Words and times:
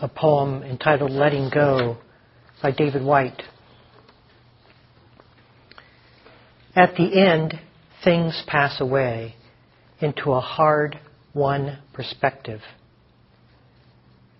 a 0.00 0.08
poem 0.08 0.62
entitled 0.62 1.10
Letting 1.10 1.50
Go 1.52 1.98
by 2.62 2.70
David 2.70 3.02
Whyte. 3.02 3.42
At 6.76 6.94
the 6.94 7.20
end, 7.20 7.58
things 8.04 8.44
pass 8.46 8.80
away 8.80 9.34
into 10.00 10.32
a 10.32 10.40
hard 10.40 11.00
won 11.34 11.78
perspective. 11.92 12.60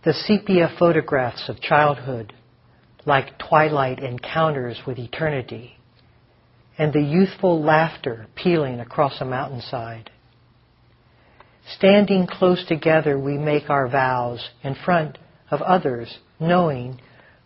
The 0.05 0.13
sepia 0.13 0.71
photographs 0.79 1.49
of 1.49 1.61
childhood, 1.61 2.33
like 3.05 3.39
twilight 3.39 3.99
encounters 3.99 4.81
with 4.87 4.99
eternity, 4.99 5.73
and 6.79 6.93
the 6.93 7.03
youthful 7.03 7.61
laughter 7.61 8.29
pealing 8.37 8.79
across 8.79 9.21
a 9.21 9.25
mountainside. 9.25 10.11
Standing 11.77 12.29
close 12.29 12.65
together, 12.65 13.19
we 13.19 13.37
make 13.37 13.69
our 13.69 13.89
vows 13.89 14.49
in 14.63 14.77
front 14.77 15.19
of 15.51 15.63
others, 15.63 16.19
knowing 16.41 17.01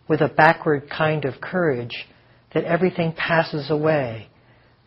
with 0.07 0.21
a 0.21 0.27
backward 0.27 0.89
kind 0.89 1.25
of 1.25 1.41
courage 1.41 2.05
that 2.53 2.65
everything 2.65 3.13
passes 3.13 3.69
away, 3.69 4.27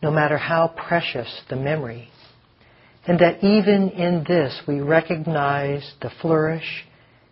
no 0.01 0.11
matter 0.11 0.37
how 0.37 0.67
precious 0.67 1.41
the 1.49 1.55
memory. 1.55 2.09
And 3.05 3.19
that 3.19 3.43
even 3.43 3.89
in 3.89 4.25
this 4.27 4.61
we 4.67 4.81
recognize 4.81 5.93
the 6.01 6.11
flourish 6.21 6.85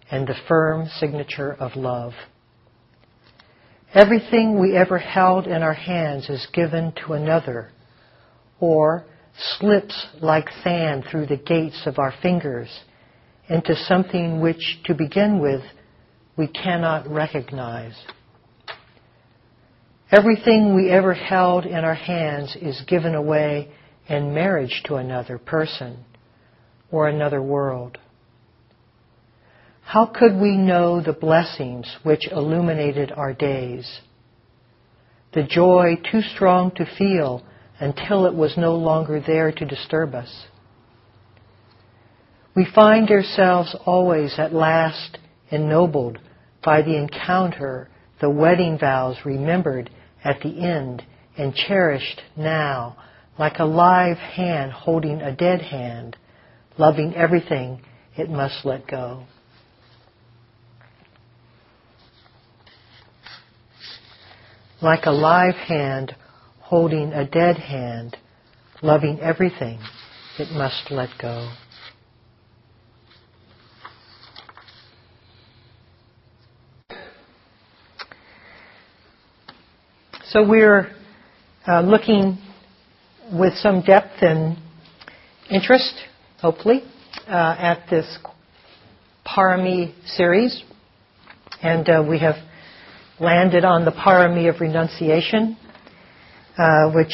and 0.09 0.27
the 0.27 0.35
firm 0.47 0.87
signature 0.99 1.53
of 1.53 1.75
love. 1.75 2.13
Everything 3.93 4.59
we 4.59 4.75
ever 4.75 4.97
held 4.97 5.47
in 5.47 5.63
our 5.63 5.73
hands 5.73 6.29
is 6.29 6.47
given 6.53 6.93
to 7.05 7.13
another, 7.13 7.69
or 8.59 9.05
slips 9.57 10.07
like 10.21 10.49
sand 10.63 11.05
through 11.09 11.27
the 11.27 11.37
gates 11.37 11.81
of 11.85 11.99
our 11.99 12.13
fingers 12.21 12.69
into 13.49 13.75
something 13.75 14.41
which, 14.41 14.79
to 14.85 14.93
begin 14.93 15.39
with, 15.39 15.61
we 16.37 16.47
cannot 16.47 17.09
recognize. 17.09 17.95
Everything 20.11 20.75
we 20.75 20.89
ever 20.89 21.13
held 21.13 21.65
in 21.65 21.83
our 21.83 21.95
hands 21.95 22.55
is 22.61 22.81
given 22.87 23.15
away 23.15 23.71
in 24.07 24.33
marriage 24.33 24.81
to 24.85 24.95
another 24.95 25.37
person 25.37 26.05
or 26.91 27.07
another 27.07 27.41
world. 27.41 27.97
How 29.81 30.05
could 30.05 30.35
we 30.39 30.57
know 30.57 31.01
the 31.01 31.13
blessings 31.13 31.95
which 32.03 32.27
illuminated 32.31 33.11
our 33.11 33.33
days? 33.33 33.99
The 35.33 35.43
joy 35.43 35.97
too 36.11 36.21
strong 36.21 36.71
to 36.75 36.85
feel 36.97 37.43
until 37.79 38.25
it 38.25 38.33
was 38.33 38.57
no 38.57 38.75
longer 38.75 39.21
there 39.25 39.51
to 39.51 39.65
disturb 39.65 40.15
us. 40.15 40.47
We 42.55 42.65
find 42.73 43.09
ourselves 43.11 43.75
always 43.85 44.39
at 44.39 44.53
last 44.53 45.17
ennobled 45.51 46.19
by 46.63 46.81
the 46.81 46.95
encounter, 46.95 47.89
the 48.21 48.29
wedding 48.29 48.77
vows 48.79 49.17
remembered 49.25 49.89
at 50.23 50.39
the 50.41 50.61
end 50.61 51.03
and 51.37 51.53
cherished 51.53 52.21
now, 52.37 52.95
like 53.37 53.59
a 53.59 53.65
live 53.65 54.17
hand 54.17 54.71
holding 54.71 55.21
a 55.21 55.35
dead 55.35 55.61
hand, 55.61 56.15
loving 56.77 57.13
everything 57.13 57.81
it 58.15 58.29
must 58.29 58.63
let 58.63 58.87
go. 58.87 59.25
Like 64.81 65.05
a 65.05 65.11
live 65.11 65.55
hand 65.55 66.15
holding 66.59 67.11
a 67.11 67.25
dead 67.25 67.57
hand, 67.57 68.15
loving 68.81 69.19
everything 69.19 69.79
it 70.39 70.51
must 70.51 70.89
let 70.89 71.09
go. 71.21 71.51
So 80.35 80.45
we're 80.45 80.93
uh, 81.65 81.79
looking 81.79 82.37
with 83.31 83.53
some 83.53 83.83
depth 83.83 84.21
and 84.21 84.57
interest, 85.49 85.93
hopefully, 86.41 86.81
uh, 87.25 87.55
at 87.57 87.85
this 87.89 88.17
Parami 89.25 89.93
series. 90.05 90.61
And 91.61 91.87
uh, 91.87 92.03
we 92.05 92.19
have 92.19 92.35
landed 93.17 93.63
on 93.63 93.85
the 93.85 93.91
Parami 93.91 94.53
of 94.53 94.59
renunciation 94.59 95.55
uh, 96.57 96.91
which 96.91 97.13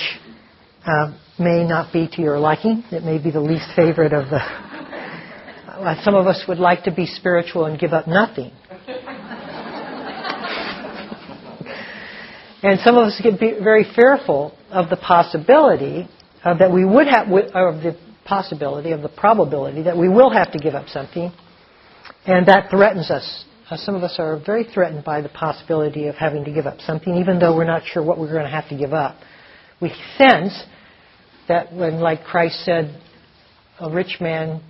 uh, 0.87 1.15
may 1.37 1.63
not 1.63 1.93
be 1.93 2.09
to 2.13 2.23
your 2.23 2.39
liking. 2.39 2.83
It 2.91 3.03
may 3.03 3.21
be 3.21 3.29
the 3.29 3.39
least 3.39 3.67
favorite 3.75 4.13
of 4.13 4.31
the. 4.31 4.39
Uh, 5.81 5.95
some 6.03 6.13
of 6.13 6.27
us 6.27 6.43
would 6.47 6.59
like 6.59 6.83
to 6.83 6.91
be 6.91 7.07
spiritual 7.07 7.65
and 7.65 7.79
give 7.79 7.91
up 7.91 8.07
nothing. 8.07 8.51
And 12.63 12.79
some 12.81 12.95
of 12.95 13.05
us 13.05 13.19
get 13.23 13.39
very 13.39 13.85
fearful 13.95 14.57
of 14.69 14.89
the 14.89 14.97
possibility 14.97 16.07
uh, 16.43 16.57
that 16.57 16.71
we 16.71 16.85
would 16.85 17.07
have, 17.07 17.27
of 17.27 17.83
the 17.83 17.97
possibility, 18.25 18.91
of 18.91 19.01
the 19.01 19.09
probability 19.09 19.83
that 19.83 19.97
we 19.97 20.09
will 20.09 20.29
have 20.29 20.51
to 20.51 20.59
give 20.59 20.75
up 20.75 20.87
something, 20.87 21.31
and 22.25 22.47
that 22.47 22.69
threatens 22.69 23.09
us. 23.09 23.45
Uh, 23.69 23.77
some 23.77 23.95
of 23.95 24.03
us 24.03 24.15
are 24.19 24.39
very 24.45 24.63
threatened 24.63 25.03
by 25.03 25.21
the 25.21 25.29
possibility 25.29 26.07
of 26.07 26.15
having 26.15 26.43
to 26.43 26.51
give 26.51 26.65
up 26.65 26.79
something, 26.81 27.15
even 27.15 27.39
though 27.39 27.55
we're 27.55 27.63
not 27.63 27.83
sure 27.85 28.03
what 28.03 28.19
we're 28.19 28.31
going 28.31 28.43
to 28.43 28.49
have 28.49 28.67
to 28.69 28.77
give 28.77 28.93
up 28.93 29.17
we 29.81 29.89
sense 30.17 30.63
that 31.47 31.73
when, 31.73 31.99
like 31.99 32.23
Christ 32.23 32.63
said, 32.63 33.01
a 33.79 33.89
rich 33.89 34.17
man, 34.21 34.61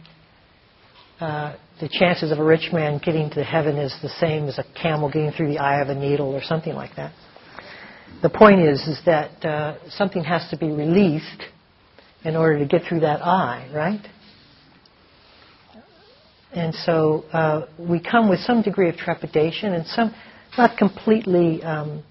uh, 1.19 1.55
the 1.81 1.89
chances 1.89 2.31
of 2.31 2.39
a 2.39 2.43
rich 2.43 2.69
man 2.71 2.99
getting 3.03 3.29
to 3.31 3.43
heaven 3.43 3.77
is 3.77 3.93
the 4.01 4.09
same 4.09 4.47
as 4.47 4.57
a 4.57 4.63
camel 4.81 5.11
getting 5.11 5.31
through 5.31 5.49
the 5.49 5.59
eye 5.59 5.81
of 5.81 5.89
a 5.89 5.95
needle 5.95 6.33
or 6.33 6.41
something 6.41 6.73
like 6.73 6.95
that. 6.95 7.13
The 8.21 8.29
point 8.29 8.61
is, 8.61 8.81
is 8.87 8.99
that 9.05 9.43
uh, 9.43 9.89
something 9.89 10.23
has 10.23 10.47
to 10.51 10.57
be 10.57 10.71
released 10.71 11.43
in 12.23 12.35
order 12.35 12.59
to 12.59 12.65
get 12.65 12.83
through 12.87 12.99
that 13.01 13.21
eye, 13.25 13.69
right? 13.73 14.05
And 16.53 16.75
so 16.75 17.23
uh, 17.31 17.65
we 17.79 18.01
come 18.01 18.29
with 18.29 18.39
some 18.41 18.61
degree 18.61 18.89
of 18.89 18.97
trepidation 18.97 19.73
and 19.73 19.87
some, 19.87 20.13
not 20.57 20.77
completely 20.77 21.63
um, 21.63 22.03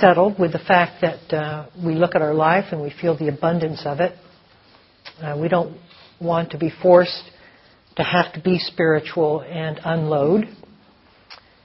settled 0.00 0.38
with 0.38 0.52
the 0.52 0.58
fact 0.58 1.02
that 1.02 1.36
uh, 1.36 1.66
we 1.84 1.94
look 1.94 2.14
at 2.14 2.22
our 2.22 2.34
life 2.34 2.66
and 2.72 2.80
we 2.80 2.92
feel 3.00 3.16
the 3.16 3.28
abundance 3.28 3.82
of 3.84 4.00
it. 4.00 4.12
Uh, 5.22 5.38
we 5.40 5.48
don't 5.48 5.78
want 6.20 6.50
to 6.50 6.58
be 6.58 6.72
forced 6.82 7.30
to 7.96 8.02
have 8.02 8.32
to 8.32 8.40
be 8.40 8.58
spiritual 8.58 9.40
and 9.40 9.80
unload. 9.84 10.44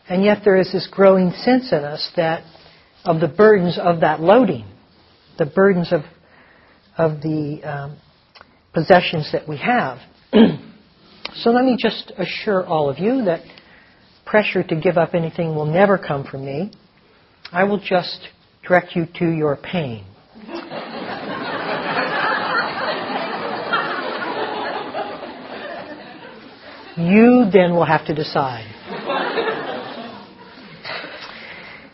And 0.08 0.24
yet 0.24 0.40
there 0.44 0.58
is 0.58 0.72
this 0.72 0.88
growing 0.92 1.32
sense 1.32 1.72
in 1.72 1.84
us 1.84 2.12
that 2.16 2.44
of 3.06 3.20
the 3.20 3.28
burdens 3.28 3.80
of 3.82 4.02
that 4.02 4.20
loading, 4.22 4.66
the 5.38 5.46
burdens 5.46 5.92
of 5.92 6.02
of 6.98 7.22
the 7.22 7.62
um, 7.64 7.98
possessions 8.74 9.32
that 9.32 9.48
we 9.48 9.58
have. 9.58 10.00
so 11.36 11.50
let 11.52 11.66
me 11.66 11.78
just 11.80 12.12
assure 12.18 12.66
all 12.66 12.90
of 12.90 13.00
you 13.00 13.26
that 13.26 13.42
pressure 14.26 14.64
to 14.64 14.76
give 14.76 14.98
up 14.98 15.14
anything 15.14 15.56
will 15.56 15.66
never 15.66 15.98
come 15.98 16.26
from 16.26 16.46
me. 16.46 16.72
I 17.52 17.64
will 17.64 17.80
just 17.80 18.28
direct 18.68 18.96
you 18.96 19.08
to 19.20 19.30
your 19.30 19.58
pain. 19.58 20.06
you 26.98 27.50
then 27.52 27.76
will 27.76 27.86
have 27.86 28.06
to 28.08 28.16
decide. 28.16 28.71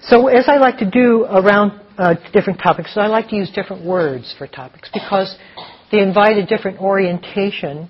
So, 0.09 0.27
as 0.27 0.45
I 0.47 0.55
like 0.55 0.77
to 0.77 0.89
do 0.89 1.25
around 1.25 1.81
uh, 1.97 2.15
different 2.31 2.61
topics, 2.63 2.93
I 2.95 3.07
like 3.07 3.27
to 3.29 3.35
use 3.35 3.51
different 3.51 3.85
words 3.85 4.33
for 4.37 4.47
topics 4.47 4.89
because 4.93 5.35
they 5.91 5.99
invite 5.99 6.37
a 6.37 6.45
different 6.45 6.79
orientation 6.79 7.89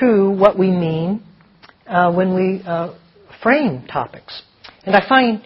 to 0.00 0.30
what 0.32 0.58
we 0.58 0.72
mean 0.72 1.22
uh, 1.86 2.12
when 2.12 2.34
we 2.34 2.60
uh, 2.66 2.92
frame 3.40 3.86
topics. 3.86 4.42
And 4.82 4.96
I 4.96 5.08
find 5.08 5.40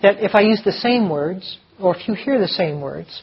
that 0.00 0.22
if 0.22 0.36
I 0.36 0.42
use 0.42 0.62
the 0.64 0.70
same 0.70 1.08
words, 1.10 1.58
or 1.80 1.96
if 1.96 2.06
you 2.06 2.14
hear 2.14 2.38
the 2.38 2.46
same 2.46 2.80
words, 2.80 3.22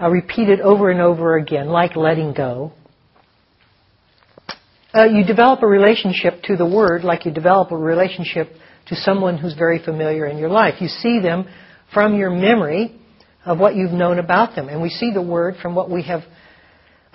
uh, 0.00 0.10
repeated 0.10 0.60
over 0.60 0.90
and 0.90 1.00
over 1.00 1.36
again, 1.36 1.68
like 1.68 1.94
letting 1.94 2.34
go, 2.34 2.72
uh, 4.92 5.04
you 5.04 5.24
develop 5.24 5.62
a 5.62 5.68
relationship 5.68 6.42
to 6.44 6.56
the 6.56 6.66
word 6.66 7.04
like 7.04 7.24
you 7.24 7.30
develop 7.30 7.70
a 7.70 7.76
relationship 7.76 8.48
to 8.86 8.96
someone 8.96 9.38
who's 9.38 9.54
very 9.54 9.82
familiar 9.82 10.26
in 10.26 10.38
your 10.38 10.50
life. 10.50 10.74
You 10.80 10.88
see 10.88 11.20
them 11.20 11.46
from 11.92 12.16
your 12.16 12.30
memory 12.30 13.00
of 13.44 13.58
what 13.58 13.76
you've 13.76 13.92
known 13.92 14.18
about 14.18 14.56
them. 14.56 14.68
And 14.68 14.82
we 14.82 14.88
see 14.88 15.10
the 15.12 15.22
word 15.22 15.56
from 15.60 15.74
what 15.74 15.90
we 15.90 16.02
have 16.04 16.22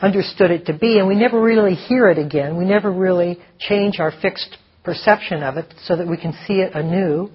understood 0.02 0.52
it 0.52 0.66
to 0.68 0.78
be, 0.78 0.98
and 0.98 1.08
we 1.08 1.16
never 1.16 1.42
really 1.42 1.76
hear 1.76 2.08
it 2.08 2.18
again. 2.18 2.58
We 2.58 2.66
never 2.66 2.92
really 2.92 3.38
change 3.60 4.00
our 4.00 4.14
fixed 4.22 4.58
perception 4.84 5.44
of 5.44 5.58
it 5.58 5.74
so 5.84 5.98
that 5.98 6.08
we 6.08 6.18
can 6.18 6.34
see 6.48 6.56
it 6.56 6.74
anew 6.74 7.30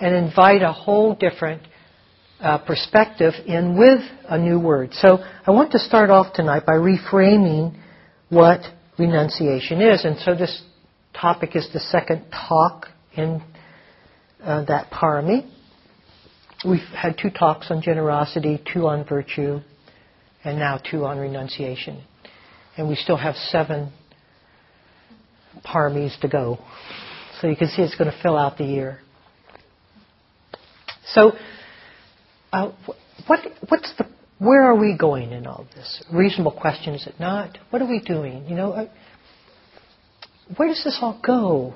and 0.00 0.14
invite 0.14 0.62
a 0.62 0.72
whole 0.72 1.14
different 1.14 1.62
uh, 2.40 2.58
perspective 2.58 3.34
in 3.46 3.78
with 3.78 4.00
a 4.28 4.38
new 4.38 4.58
word. 4.58 4.90
So 4.94 5.18
I 5.46 5.50
want 5.50 5.72
to 5.72 5.78
start 5.78 6.10
off 6.10 6.32
tonight 6.34 6.64
by 6.66 6.72
reframing 6.72 7.76
what 8.28 8.60
renunciation 8.98 9.80
is. 9.80 10.04
And 10.04 10.18
so 10.20 10.34
this 10.34 10.62
topic 11.18 11.54
is 11.54 11.68
the 11.72 11.80
second 11.80 12.24
talk 12.30 12.86
in 13.14 13.42
uh, 14.42 14.64
that 14.66 14.90
parami. 14.90 15.50
We've 16.66 16.80
had 16.80 17.16
two 17.20 17.30
talks 17.30 17.70
on 17.70 17.80
generosity, 17.82 18.62
two 18.72 18.86
on 18.86 19.06
virtue, 19.06 19.60
and 20.44 20.58
now 20.58 20.78
two 20.78 21.04
on 21.04 21.18
renunciation. 21.18 22.02
And 22.76 22.88
we 22.88 22.96
still 22.96 23.16
have 23.16 23.34
seven 23.34 23.92
paramis 25.64 26.18
to 26.20 26.28
go. 26.28 26.58
So 27.40 27.48
you 27.48 27.56
can 27.56 27.68
see 27.68 27.82
it's 27.82 27.96
going 27.96 28.10
to 28.10 28.22
fill 28.22 28.36
out 28.36 28.58
the 28.58 28.64
year. 28.64 28.98
So, 31.06 31.32
uh, 32.52 32.72
what, 33.26 33.40
what's 33.68 33.92
the, 33.96 34.06
where 34.38 34.62
are 34.62 34.78
we 34.78 34.96
going 34.96 35.32
in 35.32 35.46
all 35.46 35.66
this? 35.74 36.04
Reasonable 36.12 36.52
question, 36.52 36.94
is 36.94 37.06
it 37.06 37.14
not? 37.18 37.58
What 37.70 37.82
are 37.82 37.88
we 37.88 38.00
doing? 38.00 38.46
You 38.46 38.56
know, 38.56 38.72
uh, 38.72 38.88
where 40.56 40.68
does 40.68 40.82
this 40.84 40.98
all 41.00 41.20
go? 41.24 41.74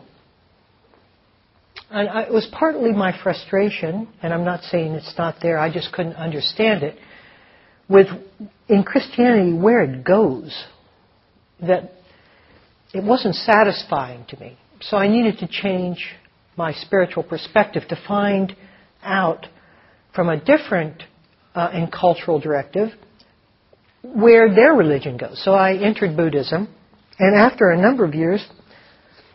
And 1.90 2.08
I, 2.08 2.22
it 2.22 2.32
was 2.32 2.48
partly 2.52 2.92
my 2.92 3.16
frustration, 3.22 4.08
and 4.22 4.32
I'm 4.32 4.44
not 4.44 4.62
saying 4.64 4.92
it's 4.92 5.14
not 5.16 5.36
there, 5.42 5.58
I 5.58 5.72
just 5.72 5.92
couldn't 5.92 6.14
understand 6.14 6.82
it, 6.82 6.96
with 7.88 8.06
in 8.68 8.82
Christianity 8.82 9.52
where 9.52 9.82
it 9.82 10.04
goes, 10.04 10.64
that 11.60 11.92
it 12.92 13.04
wasn't 13.04 13.34
satisfying 13.34 14.24
to 14.28 14.38
me. 14.38 14.56
So 14.80 14.96
I 14.96 15.08
needed 15.08 15.38
to 15.38 15.48
change 15.48 15.98
my 16.56 16.72
spiritual 16.72 17.22
perspective 17.22 17.82
to 17.88 17.96
find 18.06 18.54
out 19.02 19.46
from 20.14 20.28
a 20.28 20.38
different 20.38 21.02
uh, 21.54 21.70
and 21.72 21.92
cultural 21.92 22.38
directive 22.40 22.90
where 24.02 24.54
their 24.54 24.74
religion 24.74 25.16
goes. 25.16 25.42
So 25.42 25.52
I 25.52 25.76
entered 25.76 26.16
Buddhism, 26.16 26.68
and 27.18 27.36
after 27.36 27.70
a 27.70 27.80
number 27.80 28.04
of 28.04 28.14
years, 28.14 28.46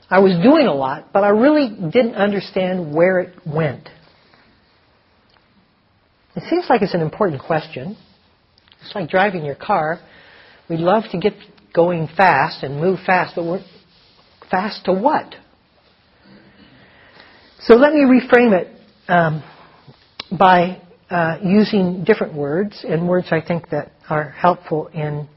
I 0.09 0.19
was 0.19 0.33
doing 0.41 0.65
a 0.65 0.73
lot, 0.73 1.13
but 1.13 1.23
I 1.23 1.29
really 1.29 1.69
didn't 1.69 2.15
understand 2.15 2.93
where 2.93 3.19
it 3.19 3.35
went. 3.45 3.87
It 6.35 6.43
seems 6.49 6.65
like 6.69 6.81
it's 6.81 6.93
an 6.93 7.01
important 7.01 7.41
question. 7.41 7.95
It's 8.81 8.95
like 8.95 9.09
driving 9.09 9.45
your 9.45 9.55
car. 9.55 9.99
We 10.69 10.77
love 10.77 11.03
to 11.11 11.19
get 11.19 11.33
going 11.73 12.07
fast 12.15 12.63
and 12.63 12.79
move 12.79 12.99
fast, 13.05 13.35
but 13.35 13.45
we're 13.45 13.63
fast 14.49 14.85
to 14.85 14.93
what? 14.93 15.35
So 17.61 17.75
let 17.75 17.93
me 17.93 17.99
reframe 18.01 18.59
it 18.59 18.67
um, 19.07 19.43
by 20.37 20.81
uh, 21.09 21.37
using 21.43 22.03
different 22.03 22.33
words 22.33 22.85
and 22.87 23.07
words 23.07 23.27
I 23.31 23.41
think 23.41 23.69
that 23.69 23.91
are 24.09 24.29
helpful 24.29 24.87
in 24.87 25.27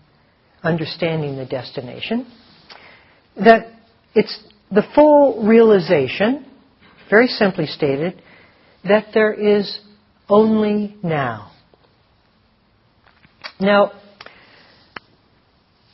understanding 0.62 1.36
the 1.36 1.44
destination. 1.44 2.30
That 3.36 3.72
it's 4.14 4.38
the 4.72 4.82
full 4.94 5.46
realization, 5.46 6.46
very 7.10 7.26
simply 7.26 7.66
stated, 7.66 8.22
that 8.84 9.08
there 9.12 9.32
is 9.32 9.78
only 10.28 10.96
now. 11.02 11.52
Now, 13.60 13.92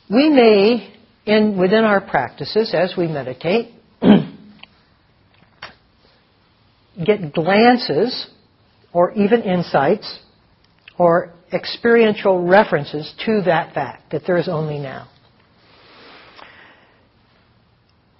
we 0.09 0.29
may, 0.29 0.93
in, 1.25 1.57
within 1.59 1.83
our 1.83 2.01
practices, 2.01 2.73
as 2.73 2.93
we 2.97 3.07
meditate, 3.07 3.73
get 7.05 7.33
glances 7.33 8.27
or 8.93 9.11
even 9.11 9.43
insights 9.43 10.19
or 10.97 11.33
experiential 11.53 12.43
references 12.43 13.13
to 13.25 13.41
that 13.45 13.73
fact, 13.73 14.11
that 14.11 14.23
there 14.25 14.37
is 14.37 14.47
only 14.47 14.79
now. 14.79 15.07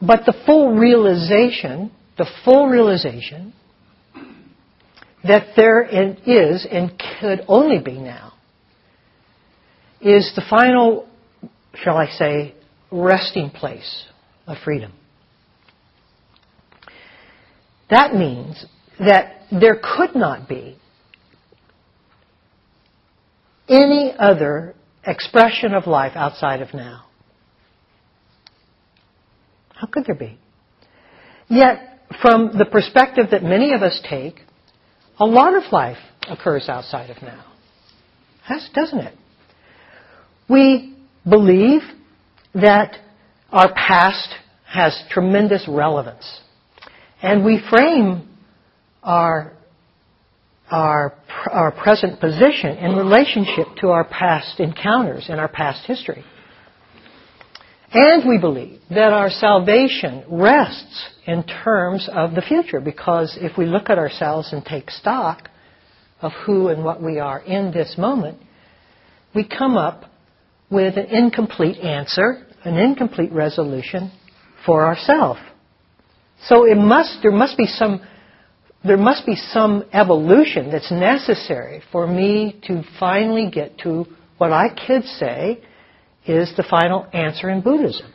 But 0.01 0.21
the 0.25 0.33
full 0.45 0.75
realization, 0.75 1.91
the 2.17 2.27
full 2.45 2.67
realization 2.67 3.53
that 5.23 5.47
there 5.55 5.83
is 5.83 6.65
and 6.69 6.91
could 7.19 7.41
only 7.47 7.79
be 7.79 7.99
now 7.99 8.33
is 9.99 10.31
the 10.35 10.43
final, 10.49 11.09
shall 11.75 11.97
I 11.97 12.07
say, 12.07 12.55
resting 12.91 13.49
place 13.49 14.05
of 14.47 14.57
freedom. 14.63 14.93
That 17.89 18.13
means 18.15 18.65
that 18.99 19.41
there 19.51 19.79
could 19.81 20.15
not 20.15 20.47
be 20.47 20.77
any 23.67 24.13
other 24.17 24.75
expression 25.05 25.73
of 25.73 25.87
life 25.87 26.13
outside 26.15 26.61
of 26.61 26.73
now. 26.73 27.05
How 29.79 29.87
could 29.87 30.05
there 30.05 30.15
be? 30.15 30.37
Yet, 31.47 32.01
from 32.21 32.57
the 32.57 32.65
perspective 32.65 33.27
that 33.31 33.43
many 33.43 33.71
of 33.73 33.81
us 33.81 34.01
take, 34.09 34.35
a 35.17 35.25
lot 35.25 35.55
of 35.55 35.71
life 35.71 35.97
occurs 36.29 36.67
outside 36.67 37.09
of 37.09 37.21
now. 37.21 37.45
Has, 38.43 38.69
doesn't 38.73 38.99
it? 38.99 39.13
We 40.49 40.97
believe 41.27 41.81
that 42.55 42.97
our 43.51 43.73
past 43.73 44.27
has 44.65 45.01
tremendous 45.11 45.65
relevance. 45.67 46.41
And 47.21 47.45
we 47.45 47.61
frame 47.69 48.27
our, 49.01 49.53
our, 50.69 51.13
our 51.51 51.71
present 51.71 52.19
position 52.19 52.77
in 52.77 52.97
relationship 52.97 53.67
to 53.79 53.89
our 53.89 54.03
past 54.03 54.59
encounters 54.59 55.27
and 55.29 55.39
our 55.39 55.47
past 55.47 55.85
history. 55.85 56.25
And 57.91 58.27
we 58.27 58.37
believe 58.37 58.81
that 58.89 59.13
our 59.13 59.31
salvation 59.31 60.23
rests 60.27 61.07
in 61.25 61.43
terms 61.43 62.07
of 62.11 62.35
the 62.35 62.41
future 62.41 62.79
because 62.79 63.35
if 63.41 63.57
we 63.57 63.65
look 63.65 63.89
at 63.89 63.97
ourselves 63.97 64.53
and 64.53 64.63
take 64.63 64.91
stock 64.91 65.49
of 66.21 66.31
who 66.45 66.67
and 66.67 66.83
what 66.83 67.01
we 67.01 67.19
are 67.19 67.39
in 67.39 67.71
this 67.71 67.95
moment, 67.97 68.37
we 69.33 69.47
come 69.47 69.75
up 69.75 70.05
with 70.69 70.97
an 70.97 71.05
incomplete 71.05 71.77
answer, 71.77 72.45
an 72.63 72.77
incomplete 72.77 73.31
resolution 73.31 74.11
for 74.65 74.85
ourselves. 74.85 75.39
So 76.43 76.65
it 76.65 76.77
must, 76.77 77.19
there 77.23 77.31
must 77.31 77.57
be 77.57 77.65
some, 77.65 78.01
there 78.85 78.97
must 78.97 79.25
be 79.25 79.35
some 79.35 79.85
evolution 79.93 80.71
that's 80.71 80.91
necessary 80.91 81.81
for 81.91 82.05
me 82.05 82.61
to 82.67 82.83
finally 82.99 83.49
get 83.49 83.79
to 83.79 84.05
what 84.37 84.53
I 84.53 84.67
could 84.69 85.03
say 85.05 85.63
is 86.29 86.51
the 86.55 86.63
final 86.69 87.07
answer 87.11 87.49
in 87.49 87.61
Buddhism. 87.61 88.13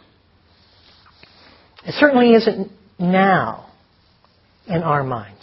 It 1.86 1.94
certainly 1.98 2.32
isn't 2.32 2.70
now 2.98 3.70
in 4.66 4.82
our 4.82 5.02
minds. 5.02 5.42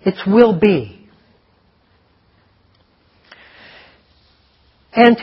It 0.00 0.14
will 0.26 0.58
be. 0.58 1.08
And 4.92 5.16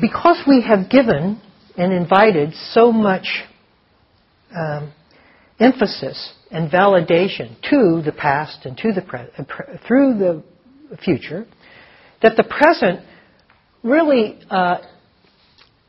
because 0.00 0.42
we 0.46 0.62
have 0.62 0.90
given 0.90 1.40
and 1.76 1.92
invited 1.92 2.54
so 2.72 2.92
much 2.92 3.26
um, 4.56 4.92
emphasis 5.58 6.32
and 6.50 6.70
validation 6.70 7.56
to 7.70 8.02
the 8.04 8.12
past 8.16 8.64
and 8.64 8.76
to 8.78 8.92
the 8.92 9.02
pre- 9.02 9.20
uh, 9.20 9.44
through 9.86 10.18
the 10.18 10.42
future, 11.04 11.46
that 12.20 12.36
the 12.36 12.44
present 12.44 13.00
really 13.82 14.38
uh, 14.50 14.78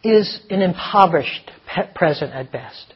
is 0.04 0.40
an 0.50 0.62
impoverished 0.62 1.52
present 1.96 2.34
at 2.34 2.52
best. 2.52 2.94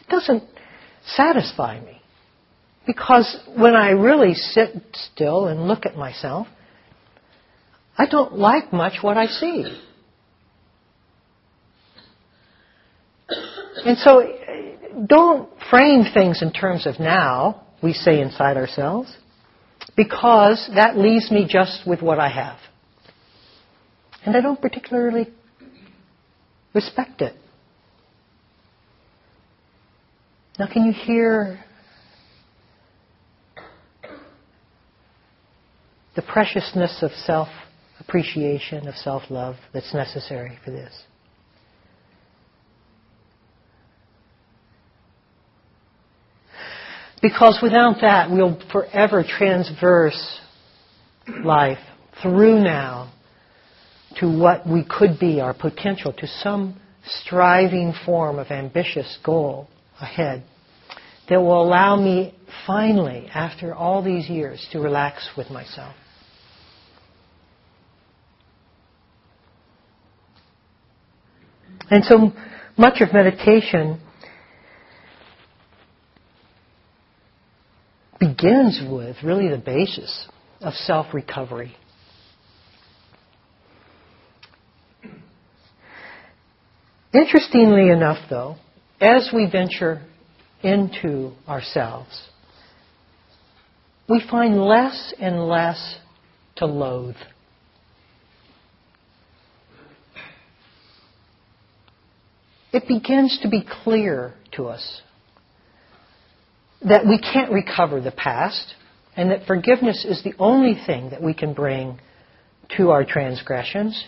It 0.00 0.08
doesn't 0.10 0.44
satisfy 1.06 1.80
me. 1.80 2.00
Because 2.86 3.36
when 3.56 3.74
I 3.74 3.90
really 3.90 4.34
sit 4.34 4.70
still 4.92 5.46
and 5.46 5.66
look 5.66 5.86
at 5.86 5.96
myself, 5.96 6.46
I 7.98 8.06
don't 8.06 8.34
like 8.38 8.72
much 8.72 9.02
what 9.02 9.16
I 9.16 9.26
see. 9.26 9.64
And 13.84 13.98
so 13.98 14.22
don't 15.06 15.48
frame 15.68 16.04
things 16.14 16.42
in 16.42 16.52
terms 16.52 16.86
of 16.86 17.00
now, 17.00 17.66
we 17.82 17.92
say 17.92 18.20
inside 18.20 18.56
ourselves, 18.56 19.14
because 19.96 20.70
that 20.74 20.96
leaves 20.96 21.30
me 21.30 21.46
just 21.48 21.86
with 21.86 22.02
what 22.02 22.18
I 22.18 22.28
have. 22.28 22.58
And 24.26 24.36
I 24.36 24.40
don't 24.40 24.60
particularly 24.60 25.28
respect 26.74 27.22
it. 27.22 27.34
Now, 30.58 30.66
can 30.70 30.84
you 30.84 30.92
hear 30.92 31.60
the 36.16 36.22
preciousness 36.22 36.98
of 37.02 37.12
self 37.12 37.48
appreciation, 38.00 38.88
of 38.88 38.96
self 38.96 39.22
love 39.30 39.56
that's 39.72 39.94
necessary 39.94 40.58
for 40.64 40.72
this? 40.72 40.92
Because 47.22 47.60
without 47.62 48.00
that, 48.00 48.30
we'll 48.30 48.58
forever 48.72 49.24
transverse 49.26 50.40
life 51.44 51.78
through 52.22 52.62
now 52.62 53.12
to 54.20 54.26
what 54.26 54.66
we 54.66 54.84
could 54.88 55.18
be, 55.18 55.40
our 55.40 55.54
potential, 55.54 56.12
to 56.12 56.26
some 56.26 56.80
striving 57.04 57.94
form 58.04 58.38
of 58.38 58.50
ambitious 58.50 59.18
goal 59.24 59.68
ahead 60.00 60.42
that 61.28 61.40
will 61.40 61.62
allow 61.62 61.96
me 61.96 62.34
finally, 62.66 63.28
after 63.32 63.74
all 63.74 64.02
these 64.02 64.28
years, 64.28 64.66
to 64.72 64.80
relax 64.80 65.28
with 65.36 65.50
myself. 65.50 65.94
And 71.90 72.04
so 72.04 72.32
much 72.76 73.00
of 73.00 73.12
meditation 73.12 74.00
begins 78.18 78.82
with 78.90 79.16
really 79.22 79.48
the 79.48 79.58
basis 79.58 80.26
of 80.60 80.74
self 80.74 81.14
recovery. 81.14 81.76
Interestingly 87.12 87.90
enough, 87.90 88.18
though, 88.28 88.56
as 89.00 89.30
we 89.34 89.48
venture 89.50 90.02
into 90.62 91.32
ourselves, 91.48 92.28
we 94.08 94.22
find 94.30 94.60
less 94.60 95.14
and 95.18 95.46
less 95.46 95.96
to 96.56 96.66
loathe. 96.66 97.16
It 102.72 102.86
begins 102.86 103.38
to 103.42 103.48
be 103.48 103.64
clear 103.84 104.34
to 104.52 104.66
us 104.66 105.00
that 106.82 107.06
we 107.06 107.18
can't 107.18 107.50
recover 107.50 108.00
the 108.00 108.10
past 108.10 108.74
and 109.16 109.30
that 109.30 109.46
forgiveness 109.46 110.04
is 110.06 110.22
the 110.22 110.34
only 110.38 110.74
thing 110.86 111.10
that 111.10 111.22
we 111.22 111.32
can 111.32 111.54
bring 111.54 111.98
to 112.76 112.90
our 112.90 113.04
transgressions. 113.04 114.04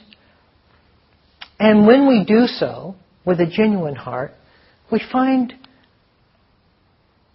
And 1.59 1.87
when 1.87 2.07
we 2.07 2.25
do 2.25 2.47
so 2.47 2.95
with 3.25 3.41
a 3.41 3.47
genuine 3.47 3.97
heart, 3.97 4.33
we 4.91 5.03
find 5.13 5.53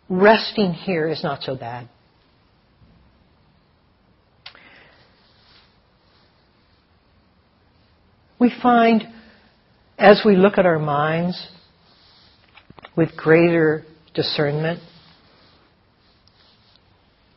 resting 0.10 0.74
here 0.74 1.08
is 1.08 1.24
not 1.24 1.44
so 1.44 1.56
bad. 1.56 1.90
We 8.40 8.52
find 8.62 9.08
as 9.98 10.22
we 10.26 10.36
look 10.36 10.58
at 10.58 10.66
our 10.66 10.80
minds 10.80 11.48
with 12.96 13.16
greater 13.16 13.86
discernment, 14.14 14.82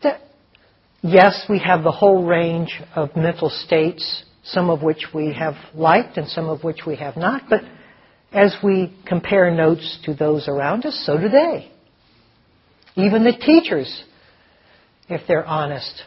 that 0.03 0.21
yes, 1.03 1.47
we 1.49 1.61
have 1.61 1.85
the 1.85 1.93
whole 1.93 2.25
range 2.25 2.81
of 2.95 3.15
mental 3.15 3.51
states, 3.51 4.25
some 4.47 4.71
of 4.71 4.83
which 4.83 5.07
we 5.15 5.33
have 5.33 5.55
liked 5.75 6.17
and 6.17 6.29
some 6.29 6.49
of 6.49 6.63
which 6.63 6.81
we 6.87 6.97
have 6.97 7.17
not, 7.17 7.43
but 7.51 7.63
as 8.33 8.57
we 8.63 8.97
compare 9.07 9.51
notes 9.51 9.99
to 10.05 10.15
those 10.15 10.49
around 10.49 10.85
us, 10.85 11.03
so 11.05 11.19
do 11.19 11.29
they. 11.29 11.71
Even 12.97 13.25
the 13.25 13.33
teachers, 13.33 14.05
if 15.09 15.23
they're 15.27 15.45
honest, 15.45 16.03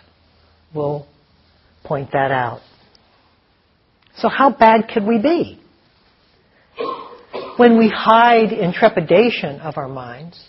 will 0.73 1.07
point 1.83 2.11
that 2.13 2.31
out. 2.31 2.61
So 4.17 4.29
how 4.29 4.51
bad 4.51 4.89
could 4.93 5.05
we 5.05 5.21
be? 5.21 5.61
When 7.57 7.77
we 7.77 7.89
hide 7.89 8.51
in 8.53 8.73
trepidation 8.73 9.59
of 9.59 9.77
our 9.77 9.87
minds, 9.87 10.41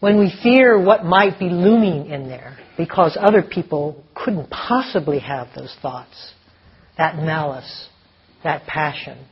when 0.00 0.18
we 0.18 0.32
fear 0.42 0.82
what 0.82 1.04
might 1.04 1.38
be 1.38 1.48
looming 1.48 2.10
in 2.10 2.28
there 2.28 2.56
because 2.76 3.16
other 3.20 3.42
people 3.42 4.04
couldn't 4.14 4.48
possibly 4.48 5.18
have 5.18 5.48
those 5.56 5.74
thoughts, 5.82 6.32
that 6.98 7.16
malice, 7.16 7.88
that 8.44 8.66
passion, 8.66 9.24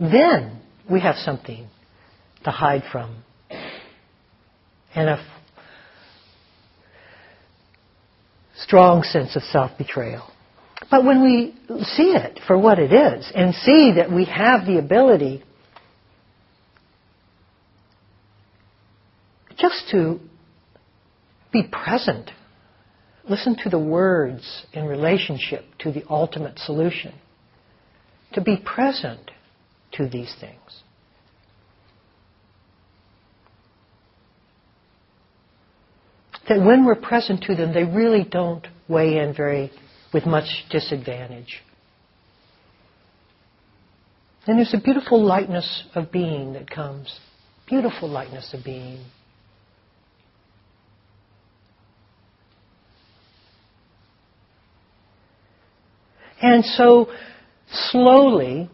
then 0.00 0.60
we 0.90 1.00
have 1.00 1.16
something 1.16 1.68
to 2.44 2.50
hide 2.50 2.82
from 2.90 3.22
and 4.94 5.10
a 5.10 5.26
strong 8.56 9.02
sense 9.02 9.36
of 9.36 9.42
self 9.42 9.70
betrayal. 9.78 10.28
But 10.90 11.04
when 11.04 11.22
we 11.22 11.54
see 11.84 12.14
it 12.14 12.40
for 12.46 12.58
what 12.58 12.78
it 12.78 12.92
is 12.92 13.30
and 13.34 13.54
see 13.54 13.92
that 13.96 14.10
we 14.10 14.24
have 14.24 14.64
the 14.66 14.78
ability 14.78 15.42
just 19.58 19.90
to 19.90 20.20
be 21.52 21.64
present, 21.64 22.30
listen 23.28 23.56
to 23.62 23.68
the 23.68 23.78
words 23.78 24.66
in 24.72 24.86
relationship 24.86 25.64
to 25.80 25.92
the 25.92 26.02
ultimate 26.08 26.58
solution, 26.58 27.14
to 28.32 28.40
be 28.40 28.56
present 28.64 29.30
to 29.92 30.08
these 30.08 30.34
things. 30.40 30.82
That 36.48 36.64
when 36.64 36.86
we're 36.86 36.94
present 36.94 37.42
to 37.44 37.54
them, 37.54 37.74
they 37.74 37.84
really 37.84 38.24
don't 38.24 38.66
weigh 38.88 39.18
in 39.18 39.34
very 39.34 39.70
with 40.14 40.24
much 40.24 40.64
disadvantage. 40.70 41.62
And 44.46 44.58
there's 44.58 44.72
a 44.72 44.80
beautiful 44.80 45.22
lightness 45.22 45.84
of 45.94 46.10
being 46.10 46.54
that 46.54 46.70
comes. 46.70 47.20
Beautiful 47.68 48.08
lightness 48.08 48.54
of 48.54 48.64
being. 48.64 49.04
And 56.40 56.64
so, 56.64 57.08
slowly, 57.70 58.70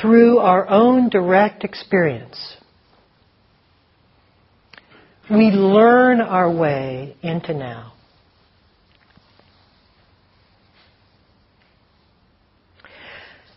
through 0.00 0.38
our 0.38 0.68
own 0.68 1.08
direct 1.08 1.64
experience, 1.64 2.56
we 5.30 5.50
learn 5.50 6.20
our 6.20 6.50
way 6.50 7.16
into 7.22 7.54
now. 7.54 7.92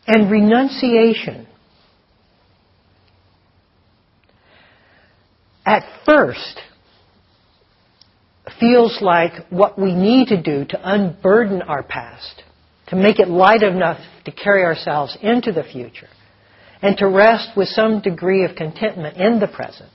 And 0.06 0.32
renunciation, 0.32 1.48
at 5.66 5.84
first, 6.06 6.62
feels 8.58 9.00
like 9.02 9.34
what 9.50 9.78
we 9.78 9.94
need 9.94 10.30
to 10.30 10.42
do 10.42 10.64
to 10.64 10.80
unburden 10.84 11.62
our 11.62 11.84
past, 11.84 12.44
to 12.88 12.96
make 12.96 13.20
it 13.20 13.28
light 13.28 13.64
enough 13.64 14.00
to 14.26 14.32
carry 14.32 14.64
ourselves 14.64 15.18
into 15.22 15.52
the 15.52 15.64
future, 15.64 16.08
and 16.82 16.98
to 16.98 17.08
rest 17.08 17.50
with 17.56 17.68
some 17.70 18.02
degree 18.02 18.46
of 18.46 18.56
contentment 18.56 19.18
in 19.18 19.40
the 19.40 19.48
present. 19.48 19.90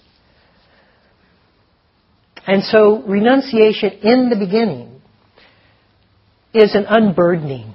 And 2.46 2.62
so, 2.64 3.02
renunciation 3.02 3.92
in 4.02 4.28
the 4.28 4.36
beginning 4.36 5.00
is 6.52 6.74
an 6.74 6.86
unburdening 6.88 7.74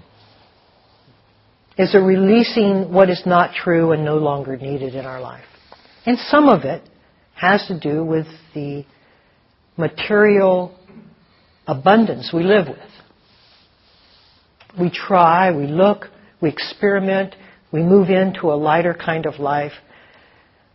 is 1.77 1.93
a 1.93 2.00
releasing 2.00 2.91
what 2.91 3.09
is 3.09 3.21
not 3.25 3.53
true 3.53 3.91
and 3.91 4.03
no 4.03 4.17
longer 4.17 4.57
needed 4.57 4.95
in 4.95 5.05
our 5.05 5.21
life. 5.21 5.45
And 6.05 6.17
some 6.17 6.50
of 6.50 6.63
it 6.63 6.81
has 7.36 7.65
to 7.67 7.79
do 7.79 8.03
with 8.03 8.25
the 8.55 8.83
material 9.77 10.75
abundance 11.67 12.31
we 12.33 12.43
live 12.43 12.67
with. 12.67 12.79
We 14.79 14.89
try, 14.89 15.51
we 15.51 15.67
look, 15.67 16.05
we 16.41 16.50
experiment, 16.50 17.36
we 17.72 17.81
move 17.81 18.10
into 18.10 18.51
a 18.51 18.55
lighter 18.55 18.93
kind 18.93 19.25
of 19.25 19.39
life. 19.39 19.74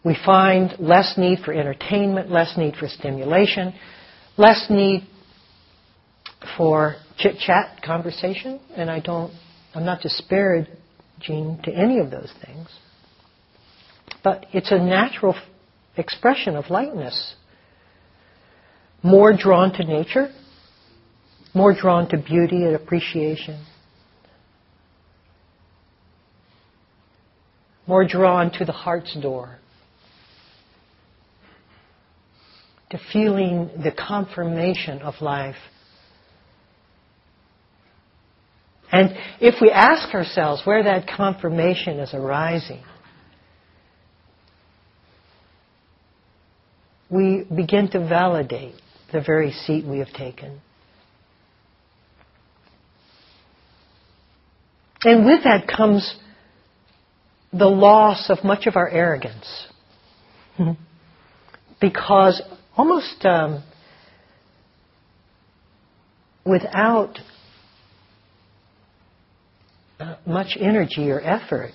We 0.04 0.16
find 0.26 0.74
less 0.78 1.14
need 1.16 1.40
for 1.44 1.52
entertainment, 1.52 2.30
less 2.30 2.56
need 2.56 2.74
for 2.76 2.88
stimulation, 2.88 3.72
less 4.36 4.66
need 4.68 5.06
for 6.56 6.96
chit 7.18 7.38
chat 7.38 7.80
conversation, 7.84 8.60
and 8.76 8.90
I 8.90 8.98
don't, 8.98 9.32
I'm 9.74 9.84
not 9.84 10.02
disparaging 10.02 10.66
to 11.64 11.72
any 11.72 12.00
of 12.00 12.10
those 12.10 12.32
things. 12.44 12.68
But 14.24 14.46
it's 14.52 14.72
a 14.72 14.78
natural 14.78 15.36
expression 15.96 16.56
of 16.56 16.68
lightness. 16.68 17.34
More 19.02 19.32
drawn 19.36 19.72
to 19.74 19.84
nature, 19.84 20.32
more 21.54 21.74
drawn 21.74 22.08
to 22.08 22.16
beauty 22.16 22.64
and 22.64 22.74
appreciation, 22.74 23.64
more 27.86 28.04
drawn 28.06 28.50
to 28.52 28.64
the 28.64 28.72
heart's 28.72 29.14
door, 29.16 29.58
to 32.90 32.98
feeling 33.12 33.70
the 33.82 33.92
confirmation 33.92 35.00
of 35.02 35.14
life 35.20 35.56
And 38.92 39.16
if 39.40 39.54
we 39.62 39.70
ask 39.70 40.14
ourselves 40.14 40.60
where 40.66 40.84
that 40.84 41.08
confirmation 41.08 41.98
is 41.98 42.12
arising, 42.12 42.84
we 47.08 47.44
begin 47.44 47.90
to 47.92 47.98
validate 48.06 48.74
the 49.10 49.22
very 49.22 49.50
seat 49.50 49.86
we 49.86 49.98
have 50.00 50.12
taken. 50.12 50.60
And 55.04 55.24
with 55.24 55.44
that 55.44 55.66
comes 55.66 56.14
the 57.52 57.66
loss 57.66 58.30
of 58.30 58.44
much 58.44 58.66
of 58.66 58.76
our 58.76 58.88
arrogance. 58.88 59.66
because 61.80 62.40
almost 62.76 63.24
um, 63.24 63.62
without 66.46 67.18
uh, 69.98 70.16
much 70.26 70.56
energy 70.58 71.10
or 71.10 71.20
effort, 71.20 71.72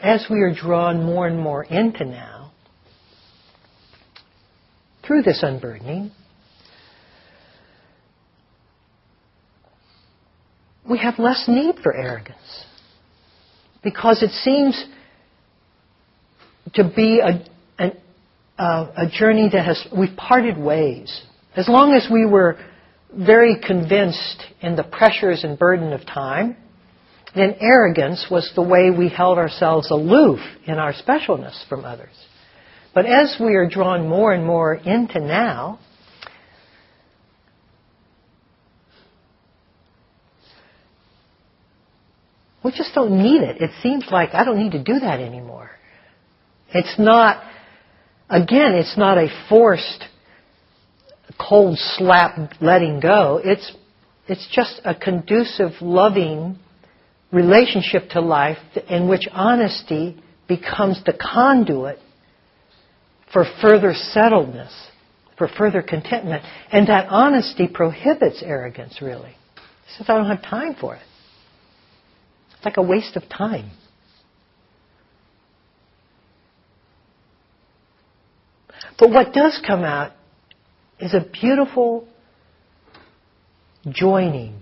as 0.00 0.24
we 0.30 0.40
are 0.40 0.54
drawn 0.54 1.04
more 1.04 1.26
and 1.26 1.38
more 1.38 1.64
into 1.64 2.04
now, 2.04 2.52
through 5.06 5.22
this 5.22 5.42
unburdening, 5.42 6.12
we 10.88 10.98
have 10.98 11.18
less 11.18 11.44
need 11.48 11.76
for 11.82 11.94
arrogance. 11.94 12.64
Because 13.82 14.22
it 14.22 14.30
seems 14.30 14.84
to 16.74 16.84
be 16.84 17.20
a, 17.20 17.44
a, 18.58 18.92
a 18.96 19.10
journey 19.10 19.48
that 19.52 19.64
has, 19.64 19.86
we've 19.96 20.16
parted 20.16 20.58
ways. 20.58 21.22
As 21.56 21.68
long 21.68 21.94
as 21.94 22.08
we 22.12 22.26
were 22.26 22.58
very 23.16 23.56
convinced 23.66 24.44
in 24.60 24.76
the 24.76 24.84
pressures 24.84 25.44
and 25.44 25.58
burden 25.58 25.92
of 25.92 26.06
time, 26.06 26.56
then 27.34 27.56
arrogance 27.60 28.26
was 28.30 28.50
the 28.54 28.62
way 28.62 28.90
we 28.90 29.08
held 29.08 29.38
ourselves 29.38 29.90
aloof 29.90 30.40
in 30.66 30.74
our 30.74 30.92
specialness 30.92 31.68
from 31.68 31.84
others. 31.84 32.14
But 32.94 33.06
as 33.06 33.36
we 33.40 33.54
are 33.54 33.68
drawn 33.68 34.08
more 34.08 34.32
and 34.32 34.44
more 34.44 34.74
into 34.74 35.20
now, 35.20 35.78
we 42.62 42.72
just 42.72 42.94
don't 42.94 43.22
need 43.22 43.42
it. 43.42 43.60
It 43.60 43.70
seems 43.82 44.06
like 44.10 44.30
I 44.34 44.44
don't 44.44 44.58
need 44.58 44.72
to 44.72 44.82
do 44.82 45.00
that 45.00 45.20
anymore. 45.20 45.70
It's 46.72 46.98
not, 46.98 47.42
again, 48.28 48.74
it's 48.74 48.96
not 48.96 49.18
a 49.18 49.28
forced 49.48 50.04
cold 51.38 51.78
slap 51.78 52.52
letting 52.60 53.00
go. 53.00 53.40
It's, 53.42 53.72
it's 54.28 54.46
just 54.52 54.80
a 54.84 54.94
conducive, 54.94 55.72
loving 55.80 56.58
relationship 57.32 58.10
to 58.10 58.20
life 58.20 58.58
in 58.88 59.08
which 59.08 59.26
honesty 59.32 60.22
becomes 60.48 61.02
the 61.04 61.12
conduit 61.12 61.98
for 63.32 63.44
further 63.62 63.94
settledness, 64.14 64.72
for 65.38 65.48
further 65.48 65.82
contentment. 65.82 66.44
And 66.70 66.88
that 66.88 67.06
honesty 67.08 67.68
prohibits 67.72 68.42
arrogance, 68.44 69.00
really. 69.00 69.30
It 69.30 69.96
says, 69.96 70.06
I 70.08 70.16
don't 70.16 70.26
have 70.26 70.42
time 70.42 70.76
for 70.78 70.96
it. 70.96 71.02
It's 72.60 72.66
like 72.66 72.76
a 72.76 72.82
waste 72.82 73.16
of 73.16 73.22
time. 73.26 73.70
But 78.98 79.08
what 79.08 79.32
does 79.32 79.58
come 79.66 79.82
out 79.82 80.12
is 80.98 81.14
a 81.14 81.20
beautiful 81.20 82.06
joining, 83.88 84.60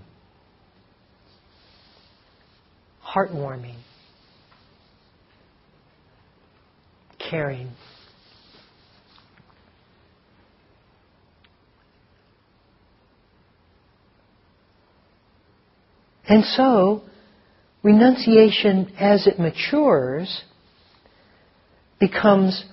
heartwarming, 3.05 3.75
caring. 7.17 7.67
And 16.29 16.45
so, 16.45 17.01
renunciation 17.83 18.93
as 18.99 19.27
it 19.27 19.39
matures 19.39 20.43
becomes 21.99 22.65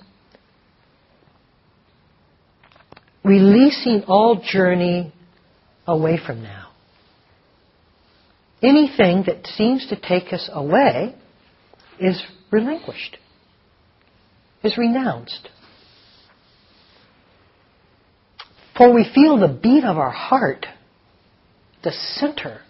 releasing 3.23 4.03
all 4.03 4.41
journey 4.41 5.13
away 5.85 6.17
from 6.23 6.41
now. 6.41 6.69
Anything 8.61 9.23
that 9.27 9.45
seems 9.45 9.87
to 9.87 9.99
take 9.99 10.33
us 10.33 10.49
away 10.51 11.15
is 11.99 12.21
relinquished, 12.51 13.17
is 14.63 14.77
renounced. 14.77 15.49
For 18.75 18.93
we 18.93 19.09
feel 19.13 19.37
the 19.37 19.47
beat 19.47 19.83
of 19.83 19.97
our 19.97 20.11
heart, 20.11 20.65
the 21.83 21.91
center 21.91 22.61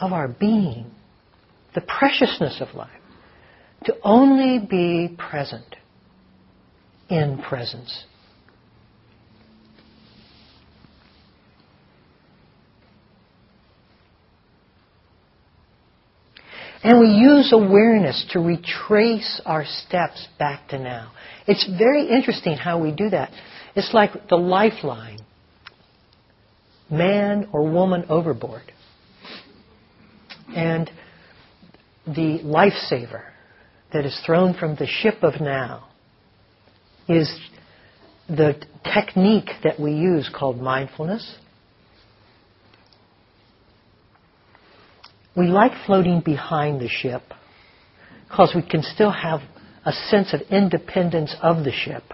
of 0.00 0.12
our 0.12 0.28
being, 0.28 0.90
the 1.74 1.82
preciousness 1.82 2.60
of 2.60 2.74
life, 2.74 2.90
to 3.84 3.94
only 4.02 4.64
be 4.64 5.14
present 5.16 5.76
in 7.08 7.42
presence. 7.42 8.04
And 16.82 16.98
we 17.00 17.08
use 17.08 17.52
awareness 17.52 18.24
to 18.30 18.40
retrace 18.40 19.40
our 19.44 19.66
steps 19.66 20.26
back 20.38 20.68
to 20.68 20.78
now. 20.78 21.12
It's 21.46 21.68
very 21.78 22.08
interesting 22.08 22.56
how 22.56 22.82
we 22.82 22.90
do 22.90 23.10
that. 23.10 23.30
It's 23.76 23.92
like 23.92 24.28
the 24.28 24.36
lifeline 24.36 25.20
man 26.90 27.48
or 27.52 27.70
woman 27.70 28.06
overboard. 28.08 28.72
And 30.54 30.90
the 32.06 32.40
lifesaver 32.44 33.22
that 33.92 34.04
is 34.04 34.18
thrown 34.24 34.54
from 34.54 34.76
the 34.76 34.86
ship 34.86 35.22
of 35.22 35.40
now 35.40 35.88
is 37.08 37.32
the 38.28 38.54
technique 38.84 39.50
that 39.64 39.78
we 39.80 39.92
use 39.92 40.30
called 40.32 40.60
mindfulness. 40.60 41.36
We 45.36 45.46
like 45.46 45.72
floating 45.86 46.20
behind 46.20 46.80
the 46.80 46.88
ship 46.88 47.22
because 48.28 48.52
we 48.54 48.62
can 48.62 48.82
still 48.82 49.10
have 49.10 49.40
a 49.84 49.92
sense 49.92 50.32
of 50.32 50.40
independence 50.50 51.34
of 51.42 51.64
the 51.64 51.72
ship. 51.72 52.04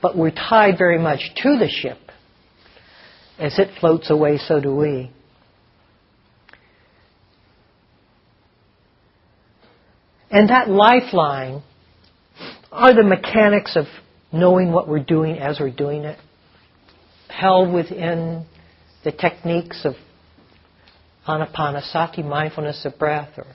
But 0.00 0.16
we're 0.16 0.30
tied 0.30 0.78
very 0.78 0.98
much 0.98 1.20
to 1.42 1.58
the 1.58 1.68
ship. 1.68 1.98
As 3.38 3.58
it 3.58 3.68
floats 3.80 4.10
away, 4.10 4.38
so 4.38 4.60
do 4.60 4.74
we. 4.74 5.10
And 10.36 10.50
that 10.50 10.68
lifeline 10.68 11.62
are 12.70 12.94
the 12.94 13.02
mechanics 13.02 13.74
of 13.74 13.86
knowing 14.30 14.70
what 14.70 14.86
we're 14.86 15.02
doing 15.02 15.38
as 15.38 15.58
we're 15.58 15.70
doing 15.70 16.04
it 16.04 16.18
held 17.30 17.72
within 17.72 18.44
the 19.02 19.12
techniques 19.12 19.86
of 19.86 19.94
anapanasati, 21.26 22.22
mindfulness 22.22 22.84
of 22.84 22.98
breath, 22.98 23.30
or 23.38 23.46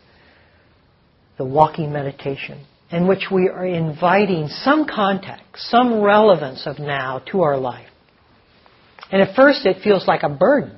the 1.38 1.46
walking 1.46 1.94
meditation, 1.94 2.66
in 2.90 3.08
which 3.08 3.28
we 3.32 3.48
are 3.48 3.64
inviting 3.64 4.48
some 4.48 4.88
context, 4.88 5.70
some 5.70 6.02
relevance 6.02 6.64
of 6.66 6.80
now 6.80 7.22
to 7.32 7.44
our 7.44 7.60
life. 7.60 7.92
And 9.12 9.22
at 9.22 9.36
first 9.36 9.68
it 9.68 9.84
feels 9.84 10.08
like 10.08 10.24
a 10.24 10.30
burden 10.30 10.76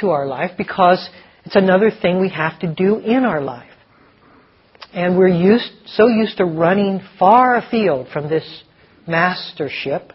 to 0.00 0.10
our 0.10 0.26
life 0.26 0.50
because 0.58 1.08
it's 1.46 1.56
another 1.56 1.90
thing 1.90 2.20
we 2.20 2.28
have 2.28 2.58
to 2.60 2.66
do 2.74 2.98
in 2.98 3.24
our 3.24 3.40
life. 3.40 3.70
And 4.92 5.18
we're 5.18 5.28
used, 5.28 5.70
so 5.86 6.08
used 6.08 6.38
to 6.38 6.44
running 6.44 7.00
far 7.18 7.56
afield 7.56 8.08
from 8.12 8.28
this 8.28 8.44
mastership 9.06 10.12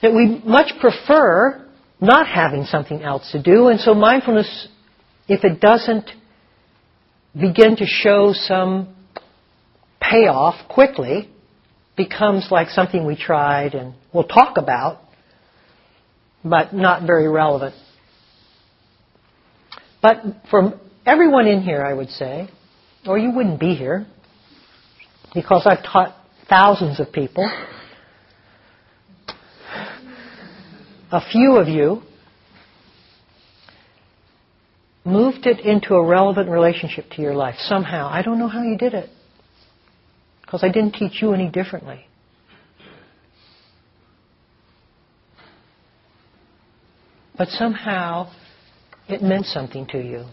that 0.00 0.14
we 0.14 0.40
much 0.44 0.72
prefer 0.80 1.66
not 2.00 2.26
having 2.26 2.64
something 2.64 3.02
else 3.02 3.30
to 3.32 3.42
do. 3.42 3.68
And 3.68 3.80
so 3.80 3.94
mindfulness, 3.94 4.68
if 5.28 5.44
it 5.44 5.60
doesn't 5.60 6.10
begin 7.34 7.76
to 7.76 7.86
show 7.86 8.32
some 8.34 8.94
payoff 10.00 10.68
quickly, 10.68 11.30
becomes 11.96 12.48
like 12.50 12.68
something 12.68 13.06
we 13.06 13.16
tried 13.16 13.74
and 13.74 13.94
we'll 14.12 14.24
talk 14.24 14.58
about, 14.58 15.00
but 16.44 16.74
not 16.74 17.06
very 17.06 17.28
relevant. 17.28 17.74
But 20.02 20.16
for 20.50 20.78
everyone 21.06 21.46
in 21.46 21.62
here, 21.62 21.82
I 21.82 21.92
would 21.92 22.10
say, 22.10 22.48
or 23.06 23.18
you 23.18 23.30
wouldn't 23.30 23.60
be 23.60 23.74
here, 23.74 24.06
because 25.34 25.66
I've 25.66 25.84
taught 25.84 26.14
thousands 26.48 27.00
of 27.00 27.12
people. 27.12 27.50
A 31.10 31.20
few 31.30 31.56
of 31.56 31.68
you 31.68 32.02
moved 35.04 35.46
it 35.46 35.60
into 35.60 35.94
a 35.94 36.04
relevant 36.04 36.48
relationship 36.48 37.10
to 37.10 37.22
your 37.22 37.34
life 37.34 37.56
somehow. 37.58 38.08
I 38.10 38.22
don't 38.22 38.38
know 38.38 38.48
how 38.48 38.62
you 38.62 38.76
did 38.78 38.94
it, 38.94 39.10
because 40.42 40.64
I 40.64 40.68
didn't 40.68 40.92
teach 40.92 41.20
you 41.20 41.34
any 41.34 41.48
differently. 41.48 42.06
But 47.36 47.48
somehow 47.48 48.30
it 49.08 49.20
meant 49.20 49.46
something 49.46 49.86
to 49.88 49.98
you. 49.98 50.24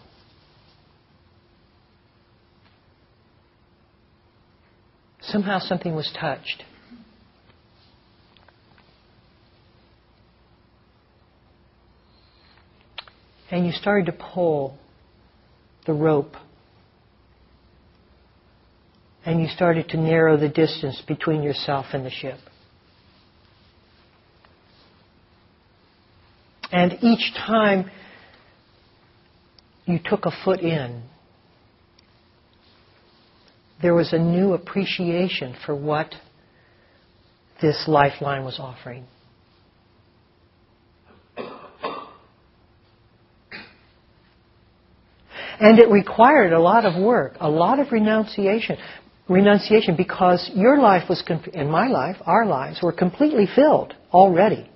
Somehow 5.31 5.59
something 5.59 5.95
was 5.95 6.11
touched. 6.19 6.63
And 13.49 13.65
you 13.65 13.71
started 13.73 14.05
to 14.05 14.13
pull 14.13 14.77
the 15.85 15.93
rope. 15.93 16.35
And 19.25 19.41
you 19.41 19.47
started 19.47 19.89
to 19.89 19.97
narrow 19.97 20.37
the 20.37 20.49
distance 20.49 21.01
between 21.07 21.43
yourself 21.43 21.87
and 21.93 22.05
the 22.05 22.09
ship. 22.09 22.39
And 26.71 26.97
each 27.01 27.33
time 27.35 27.91
you 29.85 29.99
took 30.03 30.25
a 30.25 30.31
foot 30.45 30.61
in, 30.61 31.03
there 33.81 33.93
was 33.93 34.13
a 34.13 34.19
new 34.19 34.53
appreciation 34.53 35.55
for 35.65 35.75
what 35.75 36.13
this 37.61 37.85
lifeline 37.87 38.43
was 38.43 38.59
offering. 38.59 39.05
And 45.59 45.77
it 45.77 45.89
required 45.91 46.53
a 46.53 46.59
lot 46.59 46.85
of 46.85 47.01
work, 47.01 47.37
a 47.39 47.49
lot 47.49 47.79
of 47.79 47.91
renunciation, 47.91 48.77
renunciation 49.29 49.95
because 49.95 50.49
your 50.55 50.79
life 50.79 51.07
was, 51.07 51.23
in 51.53 51.69
my 51.69 51.87
life, 51.87 52.15
our 52.25 52.47
lives 52.47 52.79
were 52.81 52.91
completely 52.91 53.47
filled 53.55 53.93
already. 54.11 54.67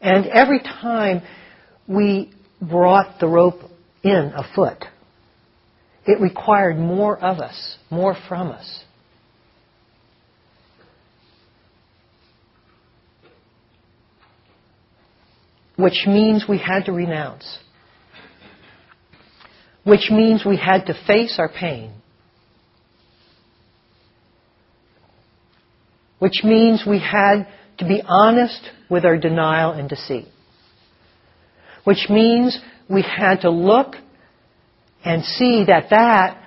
And 0.00 0.26
every 0.26 0.58
time 0.58 1.22
we 1.86 2.32
brought 2.60 3.20
the 3.20 3.28
rope 3.28 3.60
in 4.02 4.32
a 4.34 4.44
foot, 4.54 4.84
it 6.06 6.20
required 6.20 6.78
more 6.78 7.18
of 7.18 7.38
us, 7.38 7.76
more 7.90 8.16
from 8.28 8.50
us. 8.50 8.84
Which 15.76 16.04
means 16.06 16.44
we 16.48 16.58
had 16.58 16.84
to 16.84 16.92
renounce. 16.92 17.58
Which 19.82 20.10
means 20.10 20.44
we 20.46 20.56
had 20.56 20.86
to 20.86 20.94
face 21.06 21.36
our 21.38 21.48
pain. 21.48 21.92
Which 26.20 26.42
means 26.44 26.84
we 26.88 27.00
had 27.00 27.48
to 27.78 27.86
be 27.86 28.02
honest 28.06 28.70
with 28.88 29.04
our 29.04 29.18
denial 29.18 29.72
and 29.72 29.88
deceit. 29.88 30.26
Which 31.82 32.06
means 32.08 32.58
we 32.88 33.02
had 33.02 33.40
to 33.40 33.50
look 33.50 33.96
and 35.04 35.24
see 35.24 35.64
that 35.66 35.90
that 35.90 36.40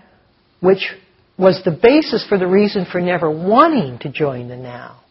which 0.60 0.94
was 1.38 1.62
the 1.64 1.72
basis 1.72 2.26
for 2.28 2.38
the 2.38 2.48
reason 2.48 2.86
for 2.92 3.00
never 3.00 3.30
wanting 3.30 4.00
to 4.00 4.10
join 4.10 4.48
the 4.48 4.56
now 4.56 5.02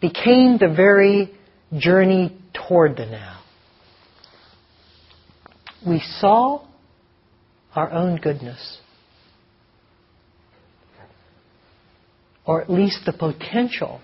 became 0.00 0.58
the 0.58 0.72
very 0.74 1.32
journey 1.76 2.36
toward 2.52 2.96
the 2.96 3.06
now. 3.06 3.42
We 5.86 6.00
saw 6.00 6.66
our 7.74 7.90
own 7.90 8.16
goodness, 8.16 8.78
or 12.44 12.60
at 12.60 12.70
least 12.70 13.00
the 13.06 13.12
potential 13.12 14.00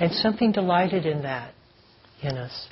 And 0.00 0.12
something 0.12 0.52
delighted 0.52 1.06
in 1.06 1.22
that 1.22 1.54
in 2.22 2.36
us. 2.36 2.68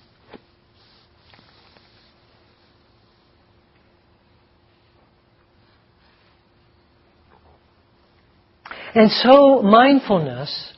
And 8.94 9.10
so, 9.10 9.62
mindfulness, 9.62 10.72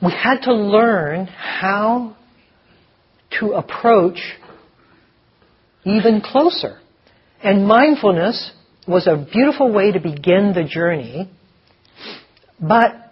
we 0.00 0.12
had 0.12 0.42
to 0.42 0.54
learn 0.54 1.26
how 1.26 2.16
to 3.40 3.52
approach 3.52 4.18
even 5.84 6.20
closer. 6.20 6.78
And 7.42 7.66
mindfulness 7.66 8.52
was 8.86 9.06
a 9.06 9.26
beautiful 9.32 9.72
way 9.72 9.92
to 9.92 10.00
begin 10.00 10.52
the 10.54 10.64
journey, 10.64 11.30
but 12.60 13.09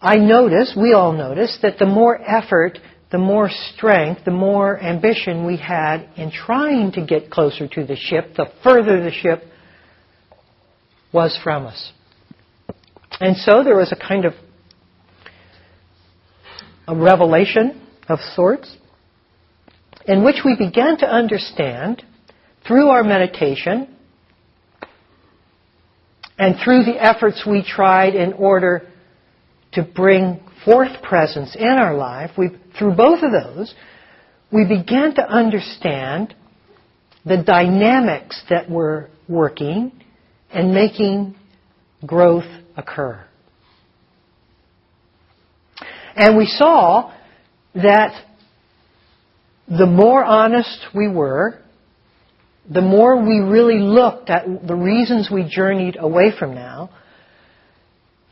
I 0.00 0.16
notice, 0.16 0.76
we 0.76 0.92
all 0.92 1.12
notice, 1.12 1.58
that 1.62 1.78
the 1.78 1.86
more 1.86 2.20
effort, 2.20 2.78
the 3.10 3.18
more 3.18 3.48
strength, 3.50 4.24
the 4.24 4.30
more 4.30 4.78
ambition 4.78 5.46
we 5.46 5.56
had 5.56 6.08
in 6.16 6.30
trying 6.30 6.92
to 6.92 7.04
get 7.04 7.30
closer 7.30 7.66
to 7.68 7.84
the 7.84 7.96
ship, 7.96 8.34
the 8.36 8.46
further 8.62 9.02
the 9.02 9.10
ship 9.10 9.44
was 11.12 11.38
from 11.42 11.66
us. 11.66 11.92
And 13.20 13.36
so 13.36 13.62
there 13.62 13.76
was 13.76 13.92
a 13.92 13.96
kind 13.96 14.24
of 14.24 14.34
a 16.88 16.96
revelation 16.96 17.80
of 18.08 18.18
sorts 18.34 18.76
in 20.06 20.24
which 20.24 20.38
we 20.44 20.56
began 20.56 20.98
to 20.98 21.06
understand 21.06 22.02
through 22.66 22.88
our 22.88 23.04
meditation 23.04 23.94
and 26.38 26.56
through 26.62 26.84
the 26.84 27.02
efforts 27.02 27.44
we 27.46 27.62
tried 27.62 28.14
in 28.14 28.32
order 28.32 28.88
to 29.72 29.82
bring 29.82 30.40
forth 30.64 31.02
presence 31.02 31.56
in 31.56 31.66
our 31.66 31.96
life, 31.96 32.32
we, 32.36 32.50
through 32.78 32.94
both 32.94 33.22
of 33.22 33.32
those, 33.32 33.74
we 34.52 34.64
began 34.64 35.14
to 35.14 35.22
understand 35.22 36.34
the 37.24 37.42
dynamics 37.42 38.42
that 38.50 38.70
were 38.70 39.08
working 39.28 39.92
and 40.52 40.74
making 40.74 41.34
growth 42.06 42.44
occur. 42.76 43.24
And 46.14 46.36
we 46.36 46.46
saw 46.46 47.12
that 47.74 48.12
the 49.68 49.86
more 49.86 50.22
honest 50.22 50.86
we 50.94 51.08
were, 51.08 51.58
the 52.70 52.82
more 52.82 53.16
we 53.24 53.38
really 53.38 53.78
looked 53.78 54.28
at 54.28 54.44
the 54.66 54.74
reasons 54.74 55.30
we 55.32 55.48
journeyed 55.48 55.96
away 55.98 56.32
from 56.38 56.54
now, 56.54 56.90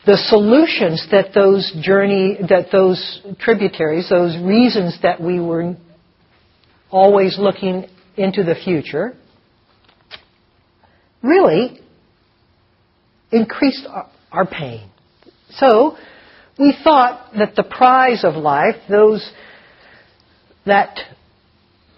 the 0.06 0.16
solutions 0.16 1.06
that 1.10 1.32
those 1.34 1.70
journey, 1.82 2.38
that 2.48 2.68
those 2.72 3.20
tributaries, 3.38 4.08
those 4.08 4.36
reasons 4.38 4.98
that 5.02 5.20
we 5.20 5.38
were 5.40 5.76
always 6.90 7.38
looking 7.38 7.86
into 8.16 8.42
the 8.42 8.54
future, 8.54 9.14
really 11.22 11.80
increased 13.30 13.86
our, 14.32 14.46
pain. 14.46 14.88
So, 15.50 15.96
we 16.58 16.76
thought 16.82 17.32
that 17.38 17.54
the 17.56 17.62
prize 17.62 18.24
of 18.24 18.34
life, 18.34 18.76
those, 18.88 19.28
that, 20.66 20.98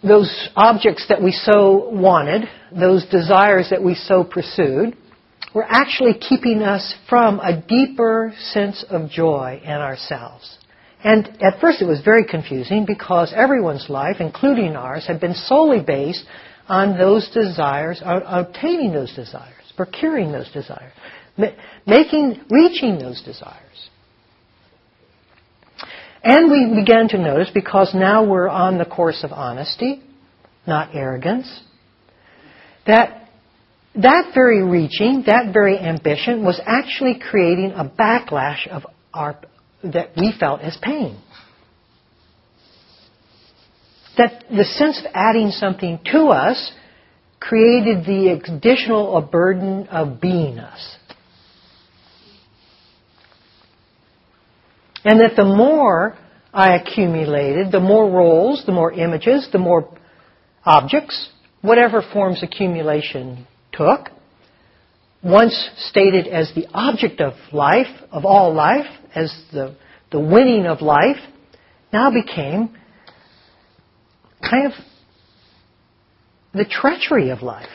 those 0.03 0.49
objects 0.57 1.07
that 1.09 1.23
we 1.23 1.33
so 1.33 1.89
wanted, 1.91 2.49
those 2.73 3.07
desires 3.07 3.69
that 3.71 3.83
we 3.83 3.95
so 3.95 4.25
pursued, 4.25 4.97
were 5.55 5.67
actually 5.69 6.15
keeping 6.15 6.63
us 6.63 6.95
from 7.09 7.41
a 7.41 7.61
deeper 7.61 8.33
sense 8.39 8.85
of 8.89 9.11
joy 9.11 9.61
in 9.63 9.71
ourselves. 9.71 10.59
And 11.05 11.27
at 11.43 11.61
first 11.61 11.83
it 11.83 11.87
was 11.87 12.01
very 12.01 12.25
confusing 12.25 12.87
because 12.87 13.33
everyone's 13.35 13.87
life, 13.89 14.17
including 14.21 14.77
ours, 14.77 15.07
had 15.07 15.21
been 15.21 15.35
solely 15.35 15.81
based 15.81 16.25
on 16.69 16.97
those 16.97 17.29
desires, 17.35 18.01
obtaining 18.05 18.93
those 18.93 19.15
desires, 19.15 19.73
procuring 19.77 20.31
those 20.33 20.51
desires, 20.53 20.93
making, 21.87 22.41
reaching 22.51 22.99
those 22.99 23.21
desires. 23.23 23.59
And 26.23 26.53
we 26.53 26.81
began 26.81 27.09
to 27.09 27.19
notice, 27.19 27.51
because 27.53 27.93
now 27.95 28.25
we're 28.25 28.49
on 28.49 28.79
the 28.79 28.85
course 28.85 29.25
of 29.25 29.33
honesty, 29.33 30.05
not 30.69 30.95
arrogance, 30.95 31.63
that 32.87 33.22
that 33.95 34.33
very 34.35 34.63
reaching, 34.63 35.25
that 35.27 35.53
very 35.53 35.79
ambition 35.79 36.45
was 36.45 36.61
actually 36.65 37.19
creating 37.19 37.73
a 37.73 37.85
backlash 37.85 38.67
of 38.69 38.87
our, 39.13 39.39
that 39.85 40.11
we 40.17 40.33
felt 40.39 40.63
as 40.63 40.79
pain. 40.81 41.21
That 44.17 44.45
the 44.51 44.65
sense 44.65 44.99
of 45.01 45.07
adding 45.13 45.51
something 45.51 46.01
to 46.13 46.27
us 46.29 46.73
created 47.39 48.07
the 48.07 48.41
additional 48.49 49.21
burden 49.21 49.89
of 49.89 50.21
being 50.21 50.59
us. 50.59 50.97
And 55.05 55.21
that 55.21 55.35
the 55.37 55.45
more 55.45 56.17
I 56.55 56.77
accumulated, 56.77 57.73
the 57.73 57.81
more 57.81 58.09
roles, 58.09 58.65
the 58.65 58.73
more 58.73 58.93
images, 58.93 59.49
the 59.51 59.59
more 59.59 59.89
objects, 60.65 61.29
whatever 61.61 62.03
forms 62.13 62.43
accumulation 62.43 63.47
took, 63.73 64.09
once 65.23 65.71
stated 65.79 66.27
as 66.27 66.53
the 66.55 66.67
object 66.73 67.21
of 67.21 67.35
life, 67.53 67.87
of 68.11 68.25
all 68.25 68.53
life, 68.53 68.87
as 69.15 69.33
the, 69.53 69.77
the 70.11 70.21
winning 70.21 70.67
of 70.67 70.83
life, 70.83 71.19
now 71.93 72.11
became 72.11 72.77
kind 74.43 74.67
of 74.67 74.73
the 76.53 76.65
treachery 76.65 77.31
of 77.31 77.43
life. 77.43 77.69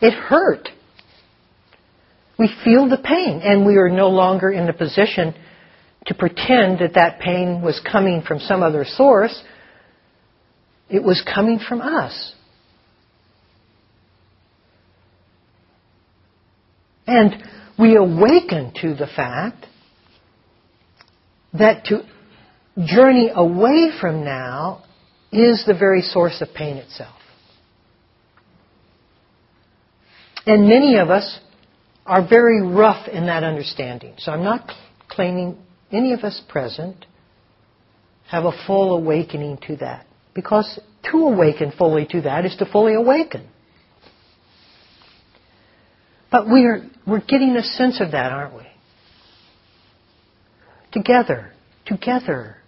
It 0.00 0.12
hurt. 0.12 0.68
We 2.38 2.50
feel 2.64 2.88
the 2.88 2.98
pain, 2.98 3.40
and 3.42 3.64
we 3.64 3.76
are 3.76 3.88
no 3.88 4.08
longer 4.08 4.50
in 4.50 4.66
the 4.66 4.72
position 4.72 5.34
to 6.06 6.14
pretend 6.14 6.80
that 6.80 6.94
that 6.94 7.18
pain 7.20 7.62
was 7.62 7.80
coming 7.90 8.22
from 8.26 8.38
some 8.38 8.62
other 8.62 8.84
source. 8.84 9.42
It 10.88 11.02
was 11.02 11.22
coming 11.34 11.58
from 11.66 11.80
us. 11.80 12.34
And 17.06 17.42
we 17.78 17.96
awaken 17.96 18.72
to 18.82 18.94
the 18.94 19.06
fact 19.06 19.66
that 21.52 21.84
to 21.86 22.02
journey 22.84 23.30
away 23.34 23.90
from 24.00 24.24
now 24.24 24.84
is 25.32 25.64
the 25.66 25.74
very 25.74 26.02
source 26.02 26.40
of 26.40 26.48
pain 26.54 26.76
itself. 26.76 27.14
And 30.46 30.68
many 30.68 30.96
of 30.96 31.10
us 31.10 31.40
are 32.04 32.26
very 32.26 32.62
rough 32.62 33.08
in 33.08 33.26
that 33.26 33.42
understanding. 33.42 34.14
So 34.18 34.32
I'm 34.32 34.44
not 34.44 34.70
claiming 35.08 35.58
any 35.90 36.12
of 36.12 36.20
us 36.20 36.40
present 36.48 37.04
have 38.28 38.44
a 38.44 38.52
full 38.66 38.96
awakening 38.96 39.58
to 39.66 39.76
that. 39.76 40.06
Because 40.34 40.78
to 41.10 41.16
awaken 41.18 41.72
fully 41.76 42.06
to 42.06 42.22
that 42.22 42.44
is 42.44 42.56
to 42.56 42.66
fully 42.66 42.94
awaken. 42.94 43.48
But 46.36 46.48
we're, 46.48 46.84
we're 47.06 47.24
getting 47.24 47.56
a 47.56 47.62
sense 47.62 47.98
of 47.98 48.10
that, 48.10 48.30
aren't 48.30 48.54
we? 48.54 48.66
Together. 50.92 51.50
Together. 51.86 52.58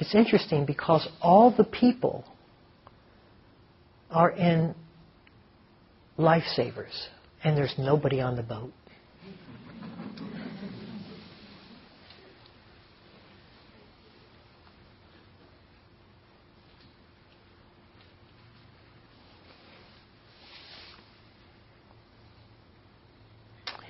It's 0.00 0.14
interesting 0.14 0.66
because 0.66 1.08
all 1.22 1.50
the 1.56 1.64
people 1.64 2.26
are 4.10 4.32
in 4.32 4.74
lifesavers, 6.18 7.06
and 7.42 7.56
there's 7.56 7.74
nobody 7.78 8.20
on 8.20 8.36
the 8.36 8.42
boat. 8.42 8.74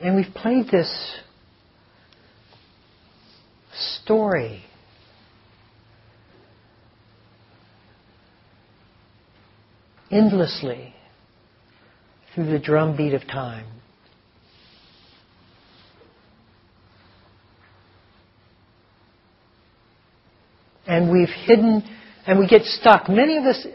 And 0.06 0.14
we've 0.14 0.32
played 0.32 0.68
this 0.70 1.16
story 3.74 4.62
endlessly 10.08 10.94
through 12.32 12.52
the 12.52 12.60
drumbeat 12.60 13.14
of 13.14 13.22
time. 13.22 13.66
And 20.86 21.10
we've 21.10 21.28
hidden, 21.28 21.82
and 22.28 22.38
we 22.38 22.46
get 22.46 22.62
stuck. 22.62 23.08
Many 23.08 23.38
of 23.38 23.44
us, 23.44 23.66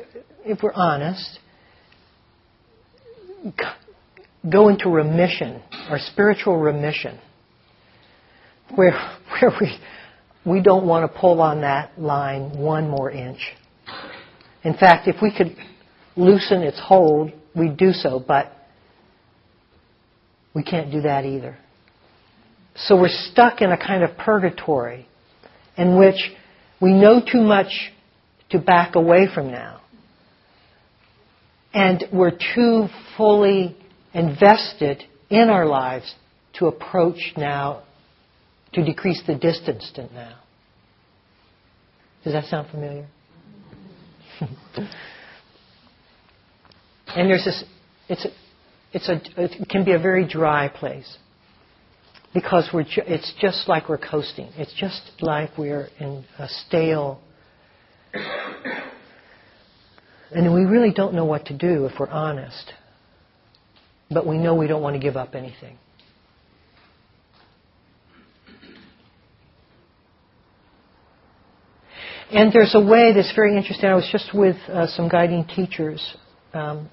if 0.45 0.63
we're 0.63 0.71
honest, 0.71 1.39
go 4.49 4.69
into 4.69 4.89
remission, 4.89 5.61
or 5.89 5.99
spiritual 5.99 6.57
remission, 6.57 7.19
where, 8.75 8.91
where 9.41 9.51
we, 9.59 9.79
we 10.45 10.61
don't 10.61 10.85
want 10.85 11.11
to 11.11 11.19
pull 11.19 11.41
on 11.41 11.61
that 11.61 11.99
line 11.99 12.57
one 12.57 12.89
more 12.89 13.11
inch. 13.11 13.39
In 14.63 14.73
fact, 14.73 15.07
if 15.07 15.17
we 15.21 15.35
could 15.35 15.55
loosen 16.15 16.61
its 16.61 16.79
hold, 16.79 17.31
we'd 17.55 17.77
do 17.77 17.91
so, 17.91 18.23
but 18.25 18.51
we 20.53 20.63
can't 20.63 20.91
do 20.91 21.01
that 21.01 21.25
either. 21.25 21.57
So 22.75 22.99
we're 22.99 23.09
stuck 23.09 23.61
in 23.61 23.71
a 23.71 23.77
kind 23.77 24.03
of 24.03 24.17
purgatory 24.17 25.07
in 25.77 25.97
which 25.97 26.15
we 26.81 26.93
know 26.93 27.21
too 27.21 27.41
much 27.41 27.91
to 28.49 28.59
back 28.59 28.95
away 28.95 29.27
from 29.33 29.51
now. 29.51 29.81
And 31.73 32.03
we're 32.11 32.37
too 32.55 32.87
fully 33.17 33.77
invested 34.13 35.03
in 35.29 35.49
our 35.49 35.65
lives 35.65 36.13
to 36.59 36.67
approach 36.67 37.33
now, 37.37 37.83
to 38.73 38.83
decrease 38.83 39.21
the 39.25 39.35
distance 39.35 39.91
to 39.95 40.13
now. 40.13 40.37
Does 42.23 42.33
that 42.33 42.45
sound 42.45 42.69
familiar? 42.69 43.07
And 47.15 47.29
there's 47.29 47.43
this, 47.43 47.63
it's 48.07 48.25
a, 48.25 48.29
it's 48.93 49.09
a, 49.09 49.21
it 49.37 49.69
can 49.69 49.83
be 49.83 49.91
a 49.91 49.99
very 49.99 50.27
dry 50.27 50.69
place 50.69 51.17
because 52.33 52.69
we're 52.73 52.83
ju- 52.83 53.03
it's 53.05 53.33
just 53.39 53.67
like 53.67 53.89
we're 53.89 53.97
coasting. 53.97 54.49
It's 54.55 54.73
just 54.73 55.01
like 55.19 55.57
we're 55.57 55.89
in 55.99 56.23
a 56.39 56.47
stale, 56.47 57.19
and 60.31 60.53
we 60.53 60.61
really 60.61 60.93
don't 60.93 61.13
know 61.13 61.25
what 61.25 61.45
to 61.47 61.57
do 61.57 61.85
if 61.85 61.99
we're 61.99 62.07
honest. 62.07 62.71
But 64.11 64.27
we 64.27 64.37
know 64.37 64.55
we 64.55 64.67
don't 64.67 64.81
want 64.81 64.95
to 64.95 64.99
give 64.99 65.15
up 65.15 65.35
anything. 65.35 65.77
And 72.31 72.53
there's 72.53 72.75
a 72.75 72.79
way 72.79 73.11
that's 73.13 73.33
very 73.35 73.57
interesting. 73.57 73.89
I 73.89 73.95
was 73.95 74.07
just 74.09 74.33
with 74.33 74.55
uh, 74.69 74.87
some 74.87 75.09
guiding 75.09 75.45
teachers 75.45 76.15
um, 76.53 76.89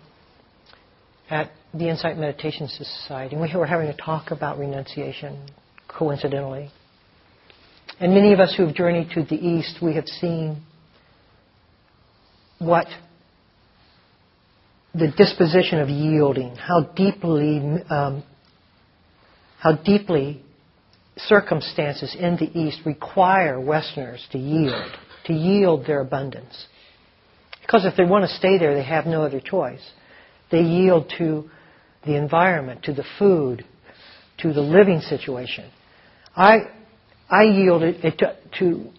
at 1.31 1.51
the 1.73 1.89
Insight 1.89 2.19
Meditation 2.19 2.67
Society, 2.67 3.37
and 3.37 3.43
we 3.43 3.57
were 3.57 3.67
having 3.67 3.89
a 3.89 3.97
talk 3.97 4.33
about 4.33 4.59
renunciation, 4.59 5.49
coincidentally. 5.87 6.71
And 8.01 8.15
many 8.15 8.33
of 8.33 8.41
us 8.41 8.55
who 8.57 8.67
have 8.67 8.75
journeyed 8.75 9.11
to 9.15 9.23
the 9.23 9.37
East, 9.37 9.79
we 9.81 9.95
have 9.95 10.07
seen 10.07 10.63
what 12.59 12.87
the 14.99 15.13
disposition 15.17 15.81
of 15.81 15.89
yielding, 15.89 16.55
how 16.57 16.83
deeply, 16.97 17.59
um, 17.91 18.23
how 19.59 19.73
deeply 19.73 20.43
circumstances 21.17 22.17
in 22.19 22.37
the 22.37 22.51
East 22.59 22.81
require 22.85 23.61
Westerners 23.61 24.27
to 24.33 24.39
yield, 24.39 24.93
to 25.27 25.33
yield 25.33 25.87
their 25.87 26.01
abundance. 26.01 26.67
Because 27.63 27.85
if 27.85 27.97
they 27.97 28.05
want 28.05 28.29
to 28.29 28.37
stay 28.37 28.59
there, 28.59 28.75
they 28.75 28.85
have 28.85 29.07
no 29.07 29.23
other 29.23 29.41
choice. 29.41 29.83
They 30.51 30.63
yield 30.63 31.13
to 31.19 31.51
the 32.05 32.17
environment, 32.17 32.85
to 32.85 32.93
the 32.95 33.05
food, 33.19 33.65
to 34.39 34.53
the 34.53 34.61
living 34.61 35.01
situation. 35.01 35.71
I, 36.35 36.71
I 37.29 37.43
yielded 37.43 38.05
it 38.05 38.19
to, 38.19 38.37
to 38.61 38.91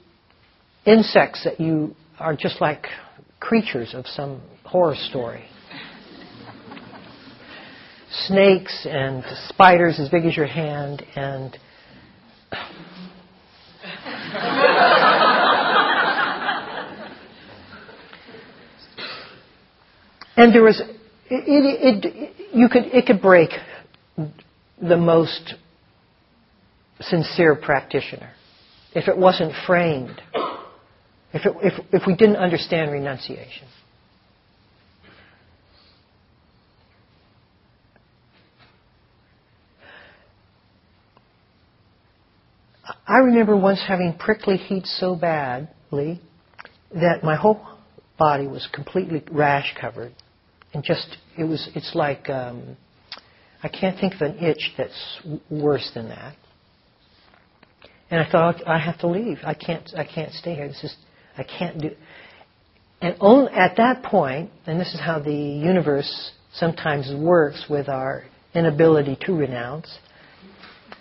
insects 0.86 1.46
that 1.46 1.60
you 1.60 1.96
are 2.20 2.36
just 2.36 2.62
like 2.62 2.86
creatures 3.40 3.94
of 3.94 4.06
some 4.06 4.42
horror 4.66 4.96
story. 4.96 5.46
Snakes 8.12 8.88
and 8.90 9.24
spiders 9.50 10.00
as 10.00 10.10
big 10.10 10.26
as 10.26 10.36
your 10.36 10.48
hand 10.48 11.04
and 11.16 11.58
and 20.36 20.56
there 20.56 20.64
was 20.64 20.82
it, 21.30 21.44
it, 21.48 22.06
it, 22.06 22.36
you 22.54 22.68
could, 22.70 22.86
it 22.86 23.06
could 23.06 23.22
break 23.22 23.52
the 24.82 24.98
most 24.98 25.56
sincere 27.02 27.56
practitioner 27.56 28.32
if 28.94 29.08
it 29.08 29.18
wasn't 29.18 29.54
framed, 29.68 30.20
if, 31.34 31.46
it, 31.46 31.54
if, 31.62 31.74
if 31.94 32.08
we 32.08 32.16
didn't 32.16 32.38
understand 32.38 32.92
renunciation. 32.92 33.68
I 43.10 43.18
remember 43.18 43.58
once 43.58 43.82
having 43.86 44.14
prickly 44.20 44.58
heat 44.58 44.86
so 44.86 45.16
badly 45.16 46.22
that 46.94 47.24
my 47.24 47.36
whole 47.36 47.60
body 48.20 48.46
was 48.46 48.68
completely 48.72 49.24
rash 49.32 49.76
covered 49.82 50.14
and 50.76 50.84
just 50.84 51.18
it 51.36 51.44
was 51.44 51.72
it's 51.74 51.96
like 51.96 52.30
um, 52.30 52.78
I 53.64 53.68
can't 53.68 54.00
think 54.00 54.14
of 54.14 54.22
an 54.22 54.38
itch 54.38 54.74
that's 54.78 55.22
worse 55.50 55.90
than 55.96 56.10
that. 56.10 56.36
And 58.12 58.22
I 58.22 58.30
thought, 58.30 58.68
I 58.68 58.78
have 58.78 59.00
to 59.00 59.08
leave. 59.08 59.40
I 59.44 59.56
can't, 59.56 59.90
I 59.98 60.04
can't 60.04 60.32
stay 60.34 60.54
here. 60.56 60.68
This 60.68 60.84
is, 60.84 60.96
I 61.36 61.44
can't 61.44 61.82
do. 61.82 61.92
And 63.02 63.16
only 63.20 63.52
at 63.54 63.76
that 63.78 64.04
point, 64.04 64.52
and 64.68 64.80
this 64.80 64.94
is 64.94 65.00
how 65.00 65.20
the 65.20 65.34
universe 65.34 66.32
sometimes 66.54 67.12
works 67.16 67.66
with 67.70 67.90
our 67.90 68.24
inability 68.54 69.18
to 69.26 69.34
renounce, 69.34 70.00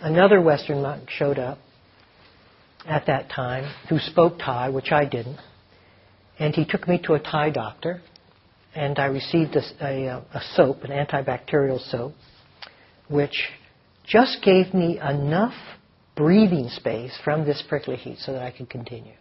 another 0.00 0.40
Western 0.40 0.82
monk 0.82 1.08
showed 1.10 1.38
up 1.38 1.58
at 2.86 3.06
that 3.06 3.30
time 3.30 3.72
who 3.88 3.98
spoke 3.98 4.38
Thai, 4.38 4.70
which 4.70 4.92
I 4.92 5.04
didn't. 5.04 5.38
And 6.38 6.54
he 6.54 6.64
took 6.64 6.86
me 6.86 7.00
to 7.04 7.14
a 7.14 7.18
Thai 7.18 7.50
doctor, 7.50 8.00
and 8.74 8.98
I 8.98 9.06
received 9.06 9.56
a, 9.56 9.62
a, 9.84 10.24
a 10.32 10.40
soap, 10.54 10.84
an 10.84 10.90
antibacterial 10.90 11.80
soap, 11.90 12.14
which 13.08 13.48
just 14.06 14.42
gave 14.42 14.72
me 14.72 15.00
enough 15.00 15.54
breathing 16.16 16.68
space 16.68 17.16
from 17.24 17.44
this 17.44 17.62
prickly 17.68 17.96
heat 17.96 18.18
so 18.18 18.32
that 18.32 18.42
I 18.42 18.50
could 18.50 18.70
continue. 18.70 19.14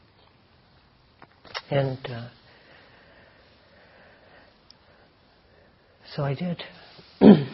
And 1.70 2.00
uh, 2.10 2.30
so 6.15 6.24
I 6.24 6.34
did. 6.34 6.63
and 7.22 7.48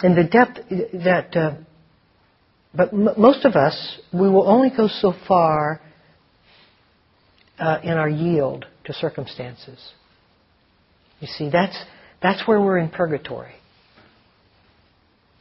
the 0.00 0.24
depth 0.24 0.60
that, 0.68 1.36
uh, 1.36 1.54
but 2.76 2.92
m- 2.92 3.08
most 3.16 3.44
of 3.44 3.54
us, 3.54 3.98
we 4.12 4.28
will 4.28 4.48
only 4.48 4.70
go 4.74 4.88
so 4.88 5.14
far 5.26 5.80
uh, 7.58 7.78
in 7.82 7.92
our 7.92 8.08
yield 8.08 8.66
to 8.84 8.92
circumstances. 8.92 9.92
You 11.20 11.28
see, 11.28 11.50
that's, 11.50 11.76
that's 12.22 12.46
where 12.46 12.60
we're 12.60 12.78
in 12.78 12.88
purgatory. 12.88 13.54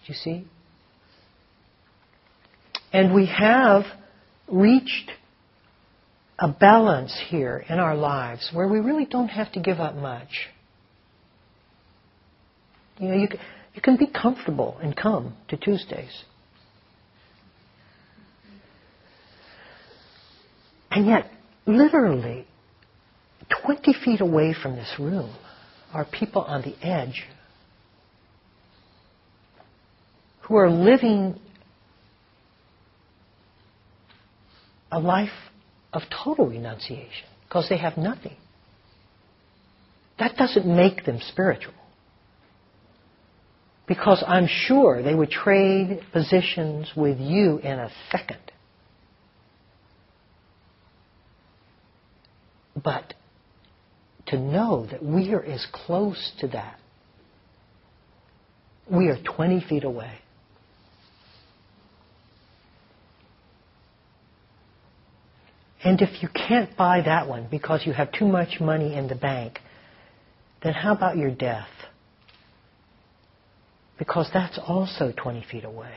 You 0.06 0.14
see? 0.14 0.46
And 2.92 3.14
we 3.14 3.26
have 3.26 3.84
reached 4.48 5.12
a 6.38 6.48
balance 6.48 7.20
here 7.30 7.64
in 7.70 7.80
our 7.80 7.96
lives 7.96 8.50
where 8.54 8.68
we 8.68 8.80
really 8.80 9.06
don't 9.06 9.30
have 9.30 9.52
to 9.54 9.60
give 9.60 9.80
up 9.80 9.96
much. 9.96 10.50
You 13.00 13.08
know, 13.08 13.16
you 13.16 13.28
you 13.74 13.82
can 13.82 13.98
be 13.98 14.08
comfortable 14.08 14.78
and 14.82 14.96
come 14.96 15.36
to 15.48 15.58
Tuesdays. 15.58 16.24
And 20.94 21.08
yet, 21.08 21.32
literally, 21.66 22.46
20 23.66 23.94
feet 24.06 24.22
away 24.22 24.54
from 24.54 24.76
this 24.76 24.94
room 25.00 25.34
are 25.92 26.06
people 26.06 26.44
on 26.44 26.62
the 26.62 26.76
edge 26.86 27.24
who 30.42 30.56
are 30.56 30.70
living 30.70 31.40
a 34.92 35.00
life 35.00 35.30
of 35.94 36.04
total 36.24 36.46
renunciation 36.48 37.28
because 37.48 37.68
they 37.70 37.78
have 37.78 37.98
nothing. 37.98 38.36
That 40.20 40.36
doesn't 40.38 40.68
make 40.68 41.06
them 41.06 41.20
spiritual. 41.28 41.74
Because 43.88 44.24
I'm 44.26 44.48
sure 44.48 45.02
they 45.02 45.16
would 45.16 45.32
trade 45.32 46.02
positions 46.14 46.92
with 46.96 47.20
you 47.20 47.58
in 47.58 47.80
a 47.80 47.90
second. 48.12 48.53
But 52.84 53.14
to 54.28 54.38
know 54.38 54.88
that 54.92 55.04
we 55.04 55.34
are 55.34 55.44
as 55.44 55.66
close 55.72 56.32
to 56.40 56.48
that, 56.50 56.78
we 58.92 59.08
are 59.08 59.18
20 59.24 59.66
feet 59.68 59.84
away. 59.84 60.20
And 65.84 66.02
if 66.02 66.24
you 66.24 66.30
can't 66.30 66.76
buy 66.78 67.02
that 67.02 67.28
one 67.28 67.48
because 67.52 67.86
you 67.86 67.92
have 67.94 68.12
too 68.12 68.28
much 68.28 68.62
money 68.62 68.96
in 68.96 69.08
the 69.08 69.16
bank, 69.16 69.60
then 70.64 70.74
how 70.74 70.94
about 70.94 71.18
your 71.18 71.32
death? 71.32 71.68
Because 74.00 74.30
that's 74.34 74.58
also 74.66 75.12
20 75.16 75.46
feet 75.52 75.66
away. 75.66 75.94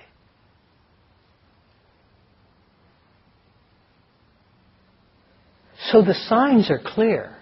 So 5.90 6.02
the 6.02 6.14
signs 6.14 6.70
are 6.70 6.80
clear. 6.84 7.36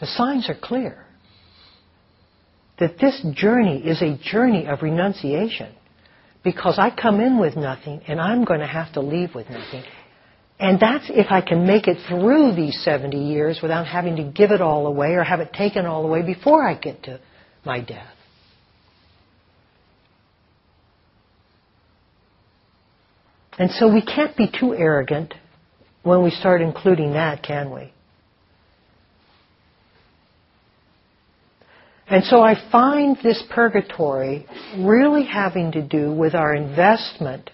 The 0.00 0.06
signs 0.06 0.48
are 0.48 0.58
clear 0.60 1.04
that 2.78 2.98
this 2.98 3.20
journey 3.34 3.78
is 3.84 4.00
a 4.02 4.16
journey 4.16 4.66
of 4.66 4.82
renunciation 4.82 5.74
because 6.44 6.78
I 6.78 6.90
come 6.90 7.20
in 7.20 7.38
with 7.38 7.56
nothing 7.56 8.02
and 8.06 8.20
I'm 8.20 8.44
going 8.44 8.60
to 8.60 8.66
have 8.66 8.92
to 8.92 9.00
leave 9.00 9.34
with 9.34 9.50
nothing. 9.50 9.82
And 10.60 10.78
that's 10.78 11.04
if 11.08 11.26
I 11.30 11.40
can 11.40 11.66
make 11.66 11.88
it 11.88 11.98
through 12.08 12.54
these 12.54 12.80
70 12.84 13.16
years 13.16 13.60
without 13.62 13.86
having 13.86 14.16
to 14.16 14.24
give 14.24 14.50
it 14.50 14.60
all 14.60 14.86
away 14.86 15.14
or 15.14 15.24
have 15.24 15.40
it 15.40 15.52
taken 15.52 15.86
all 15.86 16.04
away 16.04 16.22
before 16.22 16.66
I 16.66 16.74
get 16.74 17.04
to 17.04 17.20
my 17.64 17.80
death. 17.80 18.14
And 23.58 23.70
so 23.72 23.92
we 23.92 24.02
can't 24.02 24.36
be 24.36 24.48
too 24.48 24.74
arrogant 24.74 25.34
when 26.02 26.22
we 26.22 26.30
start 26.30 26.62
including 26.62 27.12
that, 27.12 27.42
can 27.42 27.70
we? 27.72 27.92
And 32.10 32.24
so 32.24 32.40
I 32.40 32.54
find 32.72 33.18
this 33.22 33.42
purgatory 33.50 34.46
really 34.78 35.24
having 35.24 35.72
to 35.72 35.82
do 35.82 36.12
with 36.12 36.34
our 36.34 36.54
investment 36.54 37.50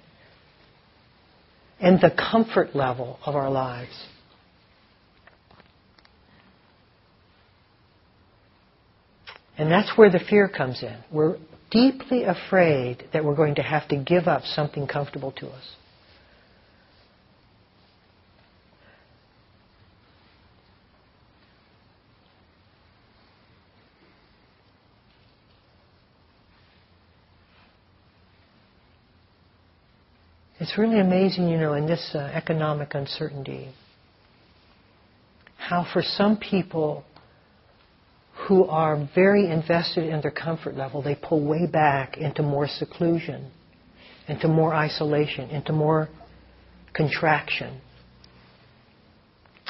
and 1.81 2.01
the 2.01 2.11
comfort 2.11 2.75
level 2.75 3.19
of 3.27 3.35
our 3.35 3.51
lives. 3.51 4.07
And 9.59 9.71
that's 9.71 9.97
where 9.97 10.11
the 10.11 10.21
fear 10.21 10.49
comes 10.49 10.83
in. 10.83 10.97
We're 11.13 11.37
deeply 11.71 12.25
afraid 12.25 13.05
that 13.13 13.25
we're 13.25 13.37
going 13.37 13.57
to 13.57 13.63
have 13.63 13.89
to 13.89 13.97
give 13.97 14.29
up 14.29 14.43
something 14.45 14.87
comfortable 14.87 15.33
to 15.33 15.49
us. 15.49 15.77
It's 30.65 30.79
really 30.79 30.99
amazing, 30.99 31.51
you 31.51 31.59
know, 31.59 31.75
in 31.75 31.85
this 31.85 32.13
uh, 32.15 32.21
economic 32.21 32.95
uncertainty, 32.95 33.69
how 35.59 35.87
for 35.93 36.01
some 36.01 36.39
people 36.39 37.05
who 38.49 38.65
are 38.65 39.07
very 39.15 39.51
invested 39.51 40.05
in 40.09 40.23
their 40.23 40.31
comfort 40.31 40.75
level, 40.75 41.03
they 41.03 41.17
pull 41.17 41.45
way 41.47 41.67
back 41.67 42.17
into 42.17 42.43
more 42.43 42.67
seclusion, 42.67 43.51
into 44.27 44.49
more 44.49 44.75
isolation, 44.75 45.51
into 45.51 45.75
more 45.75 46.09
contraction. 46.95 47.83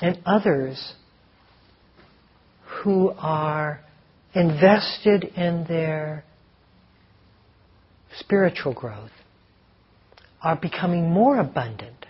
And 0.01 0.21
others 0.25 0.93
who 2.85 3.11
are 3.19 3.81
invested 4.33 5.25
in 5.25 5.65
their 5.67 6.23
spiritual 8.17 8.75
growth 8.75 9.11
are 10.45 10.57
becoming 10.57 11.11
more 11.11 11.39
abundant, 11.41 12.07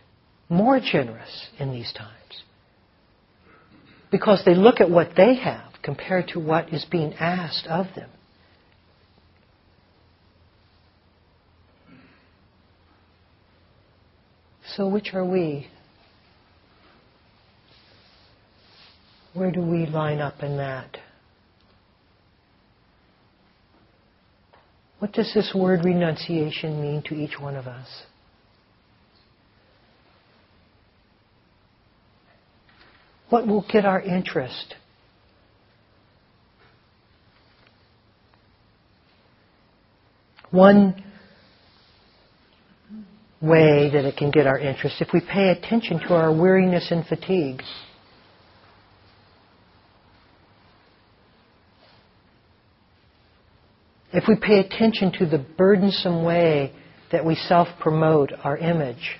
more 0.48 0.80
generous 0.80 1.48
in 1.60 1.72
these 1.72 1.92
times. 1.92 2.10
Because 4.10 4.42
they 4.44 4.54
look 4.54 4.80
at 4.80 4.90
what 4.90 5.10
they 5.16 5.36
have 5.36 5.72
compared 5.82 6.28
to 6.28 6.40
what 6.40 6.72
is 6.74 6.84
being 6.90 7.14
asked 7.14 7.66
of 7.68 7.86
them. 7.94 8.10
So, 14.76 14.88
which 14.88 15.14
are 15.14 15.24
we? 15.24 15.68
Where 19.32 19.52
do 19.52 19.60
we 19.60 19.86
line 19.86 20.20
up 20.20 20.42
in 20.42 20.56
that? 20.56 20.96
What 24.98 25.12
does 25.12 25.32
this 25.34 25.54
word 25.54 25.84
renunciation 25.84 26.80
mean 26.80 27.02
to 27.02 27.14
each 27.14 27.38
one 27.38 27.54
of 27.54 27.66
us? 27.66 27.86
What 33.34 33.48
will 33.48 33.66
get 33.68 33.84
our 33.84 34.00
interest? 34.00 34.76
One 40.52 41.02
way 43.40 43.90
that 43.92 44.04
it 44.04 44.16
can 44.16 44.30
get 44.30 44.46
our 44.46 44.56
interest 44.56 45.00
if 45.00 45.08
we 45.12 45.20
pay 45.20 45.48
attention 45.48 45.98
to 46.06 46.14
our 46.14 46.32
weariness 46.32 46.92
and 46.92 47.04
fatigue. 47.04 47.60
if 54.12 54.28
we 54.28 54.36
pay 54.36 54.60
attention 54.60 55.10
to 55.18 55.26
the 55.26 55.44
burdensome 55.58 56.22
way 56.22 56.72
that 57.10 57.24
we 57.24 57.34
self 57.34 57.66
promote 57.80 58.30
our 58.44 58.56
image, 58.56 59.18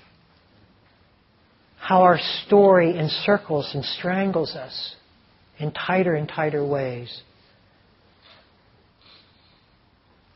how 1.85 2.01
our 2.01 2.17
story 2.47 2.97
encircles 2.97 3.69
and 3.75 3.85
strangles 3.85 4.55
us 4.55 4.95
in 5.59 5.71
tighter 5.71 6.15
and 6.15 6.27
tighter 6.27 6.65
ways. 6.65 7.21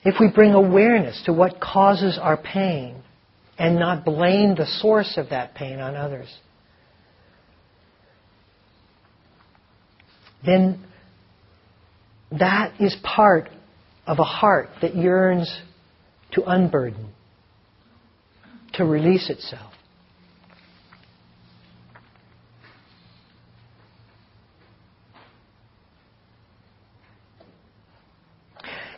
If 0.04 0.20
we 0.20 0.30
bring 0.30 0.54
awareness 0.54 1.20
to 1.26 1.34
what 1.34 1.60
causes 1.60 2.20
our 2.22 2.38
pain 2.38 3.02
and 3.58 3.80
not 3.80 4.06
blame 4.06 4.54
the 4.54 4.68
source 4.80 5.16
of 5.18 5.30
that 5.32 5.56
pain 5.56 5.80
on 5.80 5.96
others, 5.96 6.32
then 10.46 10.86
that 12.32 12.80
is 12.80 12.96
part 13.02 13.50
of 14.06 14.20
a 14.20 14.24
heart 14.24 14.70
that 14.84 14.96
yearns 14.96 15.52
to 16.34 16.44
unburden, 16.44 17.10
to 18.74 18.86
release 18.86 19.32
itself. 19.32 19.74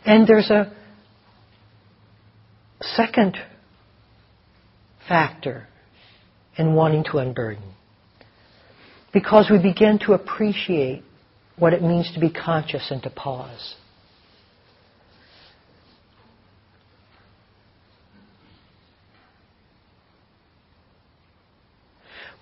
And 0.04 0.26
there's 0.26 0.50
a 0.50 0.72
second 2.80 3.36
factor 5.08 5.68
in 6.56 6.74
wanting 6.74 7.04
to 7.04 7.18
unburden. 7.18 7.72
Because 9.12 9.48
we 9.50 9.58
begin 9.58 9.98
to 10.00 10.14
appreciate 10.14 11.02
what 11.56 11.72
it 11.72 11.82
means 11.82 12.10
to 12.14 12.20
be 12.20 12.30
conscious 12.30 12.90
and 12.90 13.02
to 13.02 13.10
pause. 13.10 13.76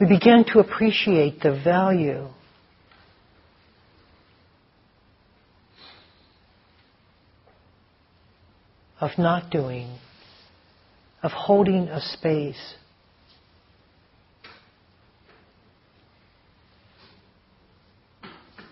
we 0.00 0.06
begin 0.06 0.44
to 0.46 0.61
appreciate 0.61 1.40
the 1.42 1.61
value 1.62 2.26
of 9.01 9.11
not 9.18 9.51
doing, 9.51 9.98
of 11.22 11.32
holding 11.32 11.88
a 11.88 12.01
space. 12.01 12.74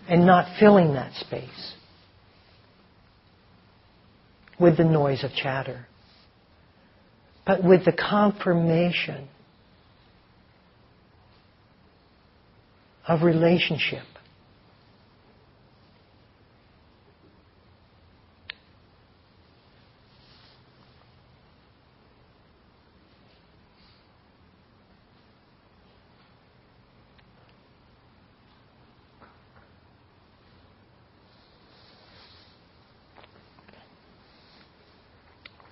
And 0.07 0.25
not 0.25 0.59
filling 0.59 0.93
that 0.93 1.13
space 1.13 1.75
with 4.59 4.77
the 4.77 4.83
noise 4.83 5.23
of 5.23 5.31
chatter, 5.31 5.85
but 7.45 7.63
with 7.63 7.85
the 7.85 7.93
confirmation 7.93 9.27
of 13.07 13.21
relationship. 13.21 14.03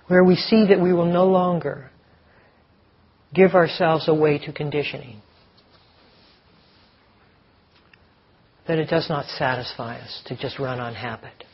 Where 0.08 0.24
we 0.24 0.36
see 0.36 0.66
that 0.68 0.80
we 0.80 0.92
will 0.92 1.10
no 1.10 1.26
longer 1.26 1.90
give 3.34 3.54
ourselves 3.54 4.08
away 4.08 4.38
to 4.38 4.52
conditioning. 4.52 5.20
that 8.68 8.78
it 8.78 8.88
does 8.90 9.08
not 9.08 9.26
satisfy 9.26 9.98
us 9.98 10.22
to 10.26 10.36
just 10.36 10.58
run 10.58 10.78
on 10.78 10.94
habit 10.94 11.44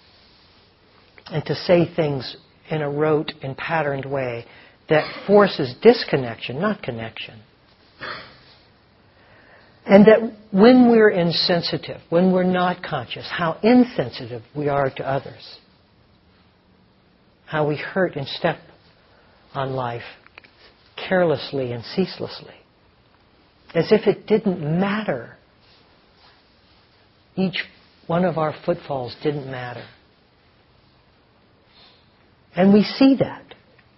and 1.26 1.44
to 1.46 1.54
say 1.54 1.88
things 1.94 2.36
in 2.68 2.82
a 2.82 2.90
rote 2.90 3.32
and 3.40 3.56
patterned 3.56 4.04
way 4.04 4.44
that 4.88 5.24
forces 5.26 5.74
disconnection, 5.80 6.60
not 6.60 6.82
connection. 6.82 7.40
And 9.86 10.06
that 10.06 10.36
when 10.50 10.90
we're 10.90 11.10
insensitive, 11.10 12.00
when 12.10 12.32
we're 12.32 12.42
not 12.42 12.82
conscious, 12.82 13.26
how 13.30 13.58
insensitive 13.62 14.42
we 14.54 14.68
are 14.68 14.90
to 14.90 15.08
others. 15.08 15.58
How 17.46 17.66
we 17.66 17.76
hurt 17.76 18.16
and 18.16 18.26
step 18.26 18.58
on 19.54 19.72
life 19.72 20.02
carelessly 20.96 21.72
and 21.72 21.84
ceaselessly. 21.84 22.54
As 23.74 23.90
if 23.90 24.06
it 24.06 24.26
didn't 24.26 24.60
matter 24.60 25.36
each 27.36 27.64
one 28.06 28.24
of 28.24 28.38
our 28.38 28.54
footfalls 28.64 29.16
didn't 29.22 29.50
matter. 29.50 29.84
And 32.54 32.72
we 32.72 32.84
see 32.84 33.16
that, 33.18 33.42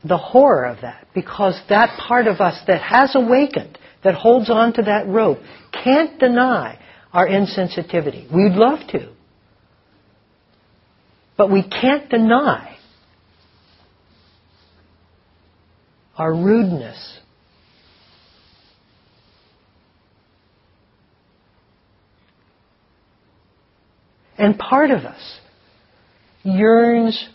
the 0.04 0.16
horror 0.16 0.64
of 0.64 0.80
that, 0.80 1.08
because 1.14 1.60
that 1.68 1.98
part 1.98 2.26
of 2.26 2.40
us 2.40 2.58
that 2.66 2.80
has 2.80 3.14
awakened, 3.14 3.78
that 4.04 4.14
holds 4.14 4.48
on 4.48 4.72
to 4.74 4.82
that 4.82 5.06
rope, 5.08 5.38
can't 5.84 6.18
deny 6.18 6.78
our 7.12 7.26
insensitivity. 7.26 8.32
We'd 8.32 8.52
love 8.52 8.80
to. 8.92 9.12
But 11.36 11.50
we 11.50 11.62
can't 11.62 12.08
deny 12.08 12.78
our 16.18 16.34
rudeness 16.34 17.20
And 24.38 24.58
part 24.58 24.90
of 24.90 25.00
us 25.04 25.40
yearns 26.42 27.28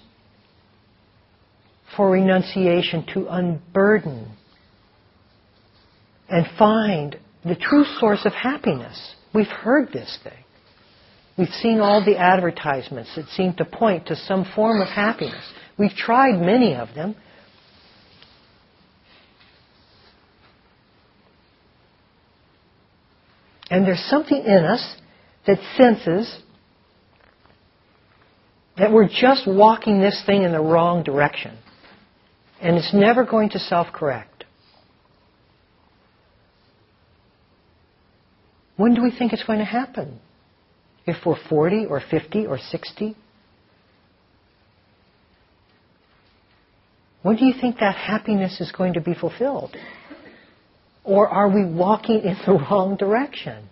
for 1.95 2.11
renunciation 2.11 3.05
to 3.13 3.27
unburden 3.27 4.31
and 6.29 6.45
find 6.57 7.17
the 7.43 7.55
true 7.55 7.83
source 7.99 8.21
of 8.25 8.33
happiness. 8.33 9.15
We've 9.33 9.47
heard 9.47 9.91
this 9.91 10.17
thing. 10.23 10.43
We've 11.37 11.49
seen 11.49 11.79
all 11.79 12.05
the 12.05 12.17
advertisements 12.17 13.15
that 13.15 13.27
seem 13.29 13.53
to 13.55 13.65
point 13.65 14.07
to 14.07 14.15
some 14.15 14.45
form 14.55 14.79
of 14.81 14.87
happiness. 14.87 15.43
We've 15.77 15.91
tried 15.91 16.39
many 16.39 16.75
of 16.75 16.93
them. 16.93 17.15
And 23.71 23.87
there's 23.87 24.03
something 24.09 24.43
in 24.45 24.65
us 24.65 24.95
that 25.47 25.57
senses 25.77 26.39
that 28.77 28.91
we're 28.91 29.07
just 29.07 29.47
walking 29.47 30.01
this 30.01 30.21
thing 30.25 30.43
in 30.43 30.51
the 30.51 30.59
wrong 30.59 31.03
direction. 31.03 31.57
And 32.61 32.75
it's 32.75 32.93
never 32.93 33.23
going 33.23 33.49
to 33.51 33.59
self 33.59 33.87
correct. 33.93 34.43
When 38.75 38.93
do 38.93 39.01
we 39.01 39.11
think 39.17 39.31
it's 39.31 39.43
going 39.43 39.59
to 39.59 39.65
happen? 39.65 40.19
If 41.05 41.25
we're 41.25 41.39
40 41.49 41.85
or 41.85 42.01
50 42.01 42.47
or 42.47 42.57
60? 42.57 43.15
When 47.21 47.37
do 47.37 47.45
you 47.45 47.53
think 47.59 47.77
that 47.79 47.95
happiness 47.95 48.59
is 48.59 48.71
going 48.71 48.93
to 48.93 49.01
be 49.01 49.13
fulfilled? 49.13 49.75
Or 51.03 51.27
are 51.27 51.49
we 51.49 51.65
walking 51.65 52.21
in 52.21 52.37
the 52.45 52.53
wrong 52.71 52.95
direction? 52.95 53.67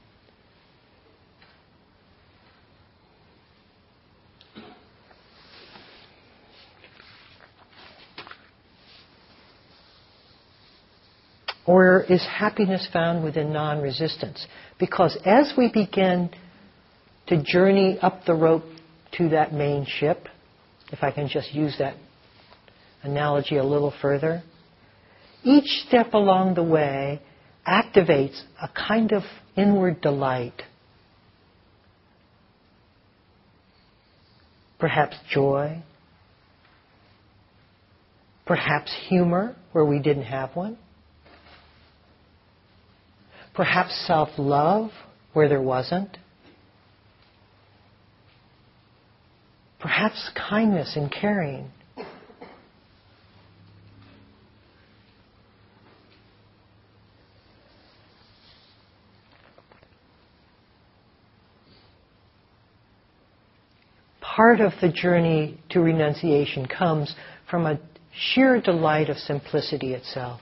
Or 11.69 12.01
is 12.01 12.25
happiness 12.25 12.87
found 12.91 13.23
within 13.23 13.53
non 13.53 13.79
resistance? 13.79 14.47
Because 14.79 15.15
as 15.23 15.53
we 15.55 15.69
begin 15.71 16.31
to 17.27 17.43
journey 17.43 17.99
up 18.01 18.25
the 18.25 18.33
rope 18.33 18.63
to 19.17 19.29
that 19.29 19.53
main 19.53 19.85
ship, 19.85 20.27
if 20.91 21.03
I 21.03 21.11
can 21.11 21.27
just 21.27 21.53
use 21.53 21.75
that 21.77 21.95
analogy 23.03 23.57
a 23.57 23.63
little 23.63 23.93
further, 24.01 24.41
each 25.43 25.85
step 25.87 26.13
along 26.13 26.55
the 26.55 26.63
way 26.63 27.21
activates 27.67 28.41
a 28.61 28.69
kind 28.69 29.11
of 29.11 29.23
inward 29.55 30.01
delight. 30.01 30.61
Perhaps 34.79 35.17
joy, 35.29 35.83
perhaps 38.45 38.95
humor 39.09 39.55
where 39.73 39.85
we 39.85 39.99
didn't 39.99 40.23
have 40.23 40.55
one 40.55 40.77
Perhaps 43.59 44.05
self 44.07 44.29
love 44.37 44.89
where 45.33 45.49
there 45.49 45.61
wasn't. 45.61 46.17
Perhaps 49.81 50.31
kindness 50.49 50.95
and 50.95 51.11
caring 51.11 51.69
part 64.39 64.61
of 64.61 64.71
the 64.79 64.87
journey 64.87 65.59
to 65.67 65.81
renunciation 65.81 66.65
comes 66.65 67.13
from 67.51 67.65
a 67.65 67.77
sheer 68.13 68.61
delight 68.61 69.09
of 69.09 69.17
simplicity 69.17 69.93
itself. 69.93 70.39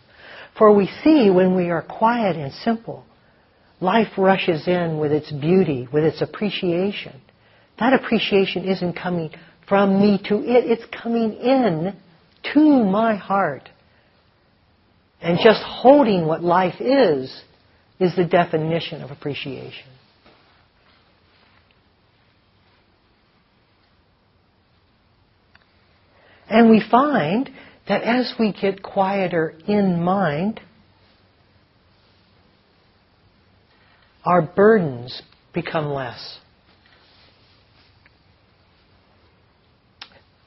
For 0.56 0.72
we 0.72 0.88
see 1.04 1.32
when 1.32 1.56
we 1.56 1.72
are 1.72 1.82
quiet 1.82 2.36
and 2.36 2.54
simple, 2.54 3.04
life 3.82 4.10
rushes 4.16 4.68
in 4.68 5.00
with 5.00 5.12
its 5.12 5.32
beauty, 5.32 5.88
with 5.92 6.04
its 6.04 6.22
appreciation. 6.22 7.20
That 7.80 7.94
appreciation 7.94 8.66
isn't 8.66 8.94
coming 8.94 9.32
from 9.68 10.00
me 10.00 10.22
to 10.26 10.44
it, 10.44 10.70
it's 10.70 10.86
coming 11.02 11.34
in 11.34 11.96
to 12.54 12.84
my 12.84 13.16
heart. 13.16 13.68
And 15.24 15.40
just 15.44 15.64
holding 15.64 16.28
what 16.28 16.44
life 16.44 16.80
is, 16.80 17.36
is 18.00 18.16
the 18.16 18.26
definition 18.26 19.02
of 19.02 19.10
appreciation. 19.10 19.88
And 26.50 26.70
we 26.70 26.84
find 26.90 27.50
that 27.88 28.04
as 28.04 28.34
we 28.40 28.54
get 28.54 28.84
quieter 28.84 29.54
in 29.68 30.02
mind, 30.02 30.60
our 34.26 34.42
burdens 34.42 35.22
become 35.54 35.88
less. 35.88 36.40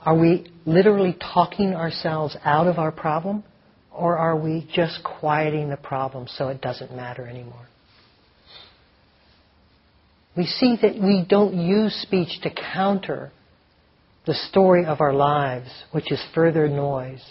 Are 0.04 0.16
we 0.16 0.50
literally 0.64 1.16
talking 1.20 1.74
ourselves 1.74 2.36
out 2.44 2.66
of 2.66 2.78
our 2.78 2.92
problem? 2.92 3.44
Or 3.92 4.16
are 4.16 4.36
we 4.36 4.68
just 4.72 5.00
quieting 5.02 5.68
the 5.68 5.76
problem 5.76 6.26
so 6.28 6.48
it 6.48 6.60
doesn't 6.60 6.94
matter 6.94 7.26
anymore? 7.26 7.68
We 10.36 10.46
see 10.46 10.76
that 10.80 10.94
we 10.94 11.26
don't 11.28 11.54
use 11.54 11.92
speech 11.94 12.40
to 12.42 12.50
counter 12.50 13.32
the 14.26 14.34
story 14.34 14.84
of 14.84 15.00
our 15.00 15.12
lives, 15.12 15.70
which 15.92 16.12
is 16.12 16.22
further 16.34 16.68
noise. 16.68 17.22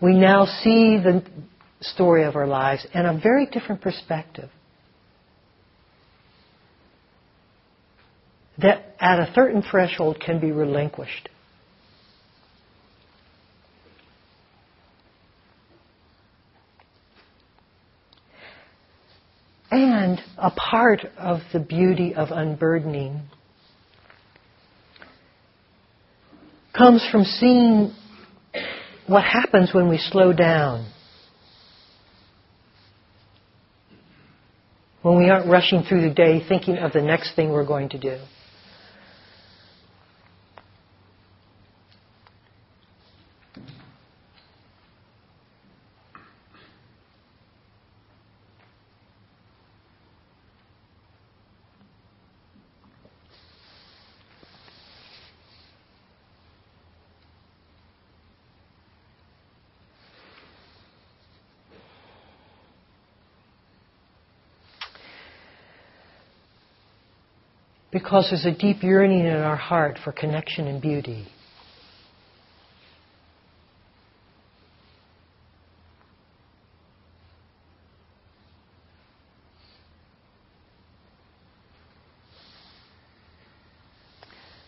We 0.00 0.14
now 0.14 0.46
see 0.46 0.96
the 0.96 1.22
story 1.80 2.24
of 2.24 2.36
our 2.36 2.46
lives 2.46 2.86
in 2.94 3.06
a 3.06 3.18
very 3.18 3.46
different 3.46 3.80
perspective. 3.80 4.50
That 8.58 8.94
at 8.98 9.18
a 9.18 9.32
certain 9.34 9.62
threshold 9.62 10.20
can 10.24 10.40
be 10.40 10.52
relinquished. 10.52 11.28
And 19.70 20.20
a 20.36 20.50
part 20.50 21.00
of 21.16 21.40
the 21.52 21.60
beauty 21.60 22.14
of 22.14 22.28
unburdening 22.30 23.22
comes 26.76 27.06
from 27.10 27.24
seeing 27.24 27.94
what 29.06 29.24
happens 29.24 29.74
when 29.74 29.88
we 29.88 29.98
slow 29.98 30.32
down. 30.32 30.90
When 35.02 35.18
we 35.18 35.28
aren't 35.30 35.50
rushing 35.50 35.82
through 35.82 36.02
the 36.02 36.14
day 36.14 36.40
thinking 36.46 36.78
of 36.78 36.92
the 36.92 37.02
next 37.02 37.34
thing 37.34 37.50
we're 37.50 37.66
going 37.66 37.88
to 37.90 37.98
do. 37.98 38.18
Because 68.12 68.28
there's 68.28 68.44
a 68.44 68.58
deep 68.58 68.82
yearning 68.82 69.20
in 69.20 69.36
our 69.36 69.56
heart 69.56 69.98
for 70.04 70.12
connection 70.12 70.66
and 70.66 70.82
beauty. 70.82 71.26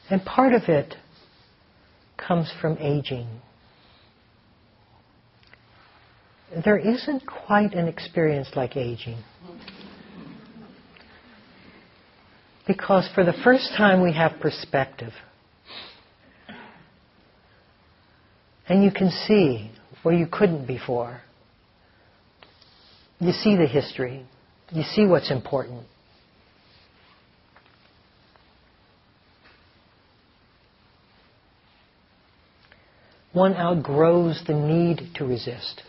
And 0.08 0.24
part 0.24 0.54
of 0.54 0.62
it 0.70 0.94
comes 2.16 2.50
from 2.62 2.78
aging. 2.78 3.28
There 6.64 6.78
isn't 6.78 7.24
quite 7.26 7.74
an 7.74 7.88
experience 7.88 8.48
like 8.56 8.74
aging. 8.74 9.22
Because 12.66 13.08
for 13.14 13.24
the 13.24 13.34
first 13.44 13.70
time 13.76 14.02
we 14.02 14.12
have 14.14 14.40
perspective. 14.40 15.12
And 18.66 18.82
you 18.82 18.90
can 18.90 19.10
see 19.10 19.70
where 20.02 20.14
you 20.14 20.26
couldn't 20.26 20.66
before. 20.66 21.20
You 23.20 23.32
see 23.32 23.56
the 23.56 23.66
history. 23.66 24.24
You 24.72 24.82
see 24.82 25.06
what's 25.06 25.30
important. 25.30 25.86
One 33.34 33.54
outgrows 33.54 34.42
the 34.46 34.54
need 34.54 35.10
to 35.16 35.24
resist. 35.24 35.82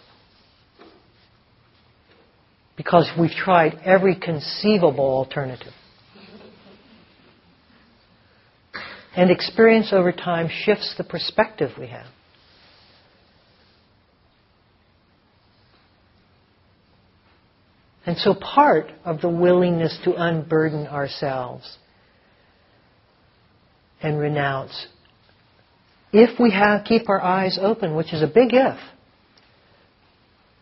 Because 2.75 3.09
we've 3.17 3.31
tried 3.31 3.79
every 3.85 4.15
conceivable 4.15 5.05
alternative. 5.05 5.73
And 9.15 9.31
experience 9.31 9.93
over 9.93 10.11
time 10.11 10.49
shifts 10.49 10.93
the 10.97 11.03
perspective 11.03 11.71
we 11.79 11.87
have. 11.87 12.07
And 18.05 18.17
so 18.17 18.35
part 18.35 18.91
of 19.03 19.21
the 19.21 19.29
willingness 19.29 19.97
to 20.03 20.13
unburden 20.15 20.87
ourselves 20.87 21.77
and 24.01 24.19
renounce, 24.19 24.87
if 26.13 26.39
we 26.39 26.51
have, 26.51 26.85
keep 26.85 27.09
our 27.09 27.21
eyes 27.21 27.57
open, 27.59 27.95
which 27.95 28.13
is 28.13 28.21
a 28.21 28.27
big 28.27 28.53
if, 28.53 28.77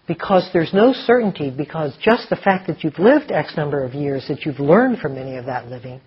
because 0.07 0.49
there's 0.53 0.73
no 0.73 0.93
certainty, 0.93 1.49
because 1.49 1.93
just 2.01 2.29
the 2.29 2.35
fact 2.37 2.67
that 2.67 2.83
you've 2.83 2.99
lived 2.99 3.31
X 3.31 3.57
number 3.57 3.83
of 3.83 3.93
years, 3.93 4.25
that 4.29 4.45
you've 4.45 4.59
learned 4.59 4.99
from 4.99 5.15
many 5.15 5.35
of 5.35 5.45
that 5.45 5.67
living, 5.67 5.99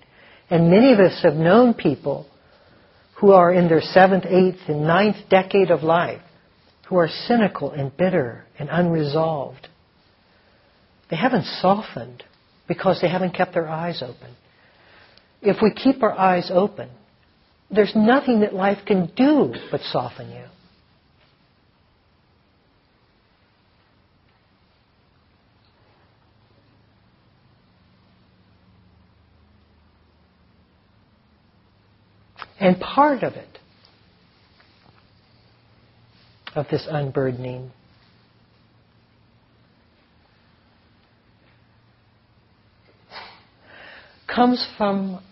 and 0.48 0.70
many 0.70 0.92
of 0.92 1.00
us 1.00 1.20
have 1.22 1.34
known 1.34 1.74
people 1.74 2.26
who 3.20 3.32
are 3.32 3.52
in 3.52 3.68
their 3.68 3.80
seventh, 3.80 4.24
eighth, 4.26 4.60
and 4.68 4.86
ninth 4.86 5.16
decade 5.30 5.70
of 5.70 5.82
life, 5.82 6.22
who 6.88 6.96
are 6.96 7.08
cynical 7.08 7.70
and 7.70 7.96
bitter 7.96 8.44
and 8.58 8.68
unresolved. 8.70 9.68
They 11.10 11.16
haven't 11.16 11.44
softened 11.44 12.24
because 12.68 13.00
they 13.00 13.08
haven't 13.08 13.34
kept 13.34 13.54
their 13.54 13.68
eyes 13.68 14.02
open. 14.02 14.34
If 15.40 15.58
we 15.62 15.72
keep 15.72 16.02
our 16.02 16.16
eyes 16.16 16.50
open, 16.52 16.90
there's 17.70 17.92
nothing 17.94 18.40
that 18.40 18.54
life 18.54 18.78
can 18.86 19.10
do 19.16 19.54
but 19.70 19.80
soften 19.82 20.30
you. 20.30 20.44
And 32.58 32.80
part 32.80 33.22
of 33.22 33.34
it, 33.34 33.58
of 36.54 36.66
this 36.70 36.86
unburdening, 36.90 37.70
comes 44.26 44.66
from 44.76 45.22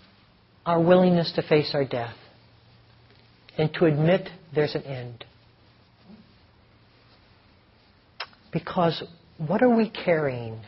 our 0.67 0.81
willingness 0.81 1.33
to 1.37 1.43
face 1.43 1.71
our 1.75 1.85
death 1.85 2.17
and 3.59 3.73
to 3.75 3.87
admit 3.87 4.29
there's 4.55 4.75
an 4.75 4.83
end. 4.83 5.25
Because 8.53 9.03
what 9.39 9.63
are 9.63 9.75
we 9.75 9.91
carrying 9.91 10.61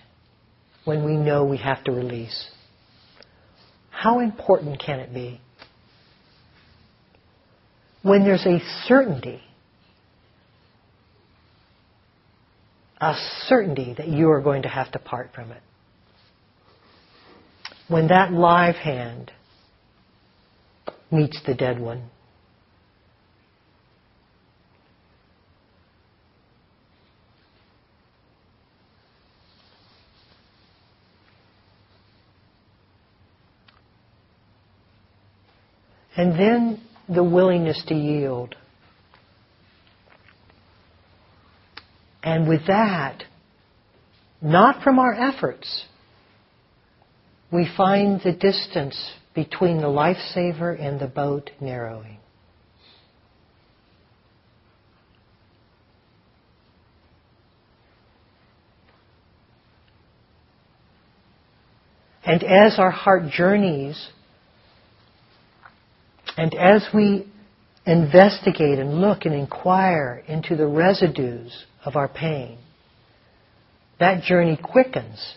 when 0.84 1.04
we 1.04 1.16
know 1.16 1.44
we 1.44 1.59
have 1.59 1.82
to 1.84 1.92
release? 1.92 2.50
How 3.90 4.20
important 4.20 4.82
can 4.84 5.00
it 5.00 5.14
be? 5.14 5.40
When 8.07 8.22
there's 8.22 8.46
a 8.46 8.61
certainty, 8.84 9.42
a 13.00 13.14
certainty 13.48 13.94
that 13.98 14.07
you 14.07 14.30
are 14.30 14.40
going 14.40 14.62
to 14.62 14.68
have 14.68 14.92
to 14.92 14.98
part 15.00 15.30
from 15.34 15.50
it. 15.50 15.61
When 17.88 18.07
that 18.09 18.32
live 18.32 18.76
hand 18.76 19.32
meets 21.11 21.40
the 21.44 21.54
dead 21.54 21.80
one. 21.80 22.04
And 36.16 36.32
then 36.38 36.80
the 37.09 37.22
willingness 37.22 37.82
to 37.88 37.94
yield. 37.94 38.54
And 42.22 42.48
with 42.48 42.66
that, 42.66 43.22
not 44.42 44.82
from 44.82 44.98
our 44.98 45.14
efforts, 45.14 45.84
we 47.52 47.68
find 47.76 48.20
the 48.22 48.32
distance 48.32 49.12
between 49.34 49.78
the 49.78 49.86
lifesaver 49.86 50.80
and 50.80 50.98
the 50.98 51.07
boat 51.07 51.50
narrowing. 51.61 52.18
And 62.24 62.42
as 62.42 62.80
our 62.80 62.90
heart 62.90 63.30
journeys, 63.30 64.09
and 66.37 66.55
as 66.55 66.87
we 66.93 67.26
investigate 67.87 68.78
and 68.78 69.01
look 69.01 69.24
and 69.24 69.34
inquire 69.34 70.22
into 70.26 70.57
the 70.57 70.66
residues 70.66 71.64
of 71.84 71.97
our 71.97 72.09
pain, 72.09 72.59
that 73.99 74.22
journey 74.22 74.59
quickens. 74.62 75.37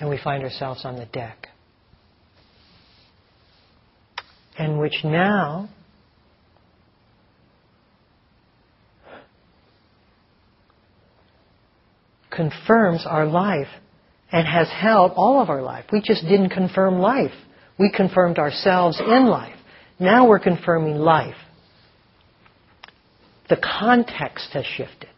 And 0.00 0.10
we 0.10 0.18
find 0.18 0.42
ourselves 0.42 0.84
on 0.84 0.96
the 0.96 1.06
deck. 1.06 1.48
And 4.58 4.80
which 4.80 5.04
now 5.04 5.68
confirms 12.30 13.04
our 13.06 13.26
life 13.26 13.68
and 14.32 14.46
has 14.46 14.68
held 14.70 15.12
all 15.14 15.40
of 15.40 15.50
our 15.50 15.62
life. 15.62 15.84
We 15.92 16.00
just 16.00 16.22
didn't 16.22 16.50
confirm 16.50 16.98
life. 16.98 17.32
We 17.78 17.92
confirmed 17.94 18.38
ourselves 18.38 19.00
in 19.00 19.26
life. 19.26 19.56
Now 19.98 20.26
we're 20.26 20.40
confirming 20.40 20.96
life 20.96 21.36
the 23.52 23.56
context 23.56 24.48
has 24.54 24.64
shifted. 24.64 25.10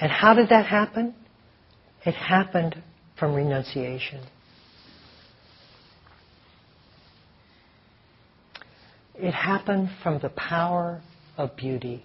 And 0.00 0.10
how 0.10 0.34
did 0.34 0.48
that 0.48 0.66
happen? 0.66 1.14
It 2.04 2.12
happened 2.12 2.82
from 3.20 3.34
renunciation. 3.34 4.26
It 9.14 9.30
happened 9.32 9.90
from 10.02 10.18
the 10.20 10.30
power 10.30 11.02
of 11.36 11.54
beauty, 11.54 12.04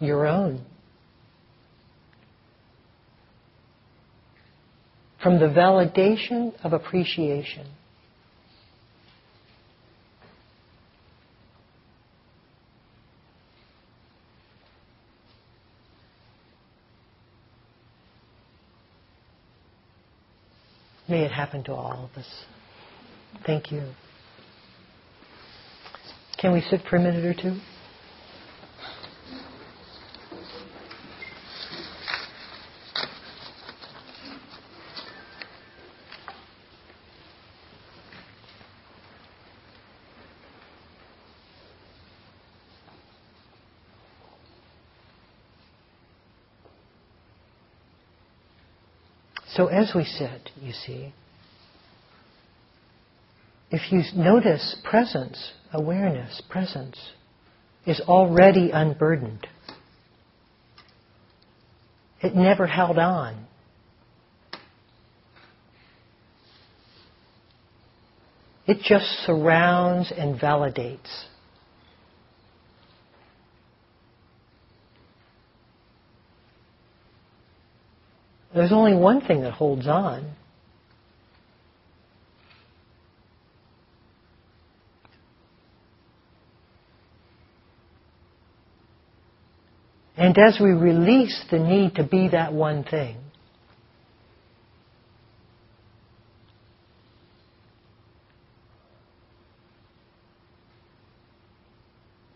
your 0.00 0.26
own. 0.26 0.64
From 5.24 5.40
the 5.40 5.46
validation 5.46 6.52
of 6.62 6.74
appreciation. 6.74 7.66
May 21.08 21.22
it 21.22 21.30
happen 21.30 21.64
to 21.64 21.72
all 21.72 22.10
of 22.12 22.18
us. 22.18 22.44
Thank 23.46 23.72
you. 23.72 23.82
Can 26.36 26.52
we 26.52 26.60
sit 26.60 26.82
for 26.90 26.96
a 26.96 27.00
minute 27.00 27.24
or 27.24 27.32
two? 27.32 27.58
So 49.54 49.68
as 49.68 49.92
we 49.94 50.04
sit, 50.04 50.50
you 50.60 50.72
see, 50.72 51.14
if 53.70 53.92
you 53.92 54.02
notice 54.16 54.76
presence, 54.82 55.52
awareness, 55.72 56.42
presence 56.50 56.98
is 57.86 58.00
already 58.00 58.70
unburdened. 58.72 59.46
It 62.20 62.34
never 62.34 62.66
held 62.66 62.98
on. 62.98 63.46
It 68.66 68.78
just 68.82 69.06
surrounds 69.24 70.12
and 70.16 70.40
validates. 70.40 71.26
There's 78.54 78.72
only 78.72 78.94
one 78.94 79.20
thing 79.20 79.42
that 79.42 79.52
holds 79.52 79.88
on. 79.88 80.32
And 90.16 90.38
as 90.38 90.58
we 90.60 90.70
release 90.70 91.44
the 91.50 91.58
need 91.58 91.96
to 91.96 92.04
be 92.04 92.28
that 92.28 92.52
one 92.52 92.84
thing, 92.84 93.16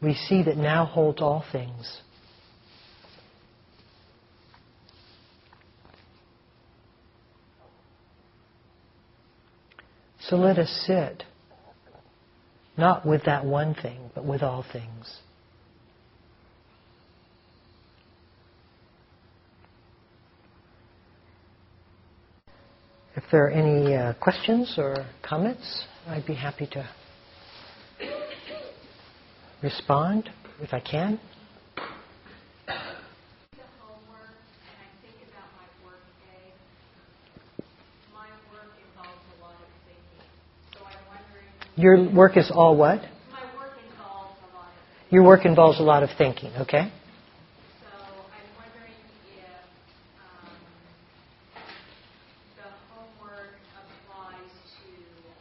we 0.03 0.15
see 0.15 0.43
that 0.43 0.57
now 0.57 0.85
holds 0.85 1.23
all 1.23 1.45
things. 1.53 2.03
So 10.29 10.37
let 10.37 10.59
us 10.59 10.69
sit, 10.87 11.25
not 12.77 13.07
with 13.07 13.25
that 13.25 13.47
one 13.47 13.75
thing, 13.75 14.11
but 14.15 14.27
with 14.27 14.43
all 14.43 14.63
things. 14.73 15.21
If 23.17 23.25
there 23.33 23.47
are 23.47 23.51
any 23.51 23.97
uh, 23.97 24.13
questions 24.21 24.75
or 24.77 25.07
comments, 25.23 25.87
I'd 26.07 26.27
be 26.27 26.35
happy 26.35 26.69
to 26.73 26.89
respond 29.63 30.29
if 30.61 30.75
I 30.75 30.81
can. 30.81 31.19
Your 41.79 42.13
work 42.13 42.37
is 42.37 42.51
all 42.53 42.77
what? 42.77 42.99
My 42.99 43.07
work 43.55 43.71
involves 43.87 44.35
a 44.43 44.57
lot 44.57 44.67
of 44.67 45.13
Your 45.13 45.23
work 45.23 45.45
involves 45.47 45.79
a 45.79 45.83
lot 45.85 46.03
of 46.03 46.11
thinking, 46.19 46.51
okay? 46.59 46.91
So 46.91 47.87
I'm 47.87 48.43
wondering 48.59 48.99
if 49.39 49.47
um, 50.19 50.51
the 52.57 52.67
homework 52.91 53.55
applies 53.79 54.51
to 54.75 54.91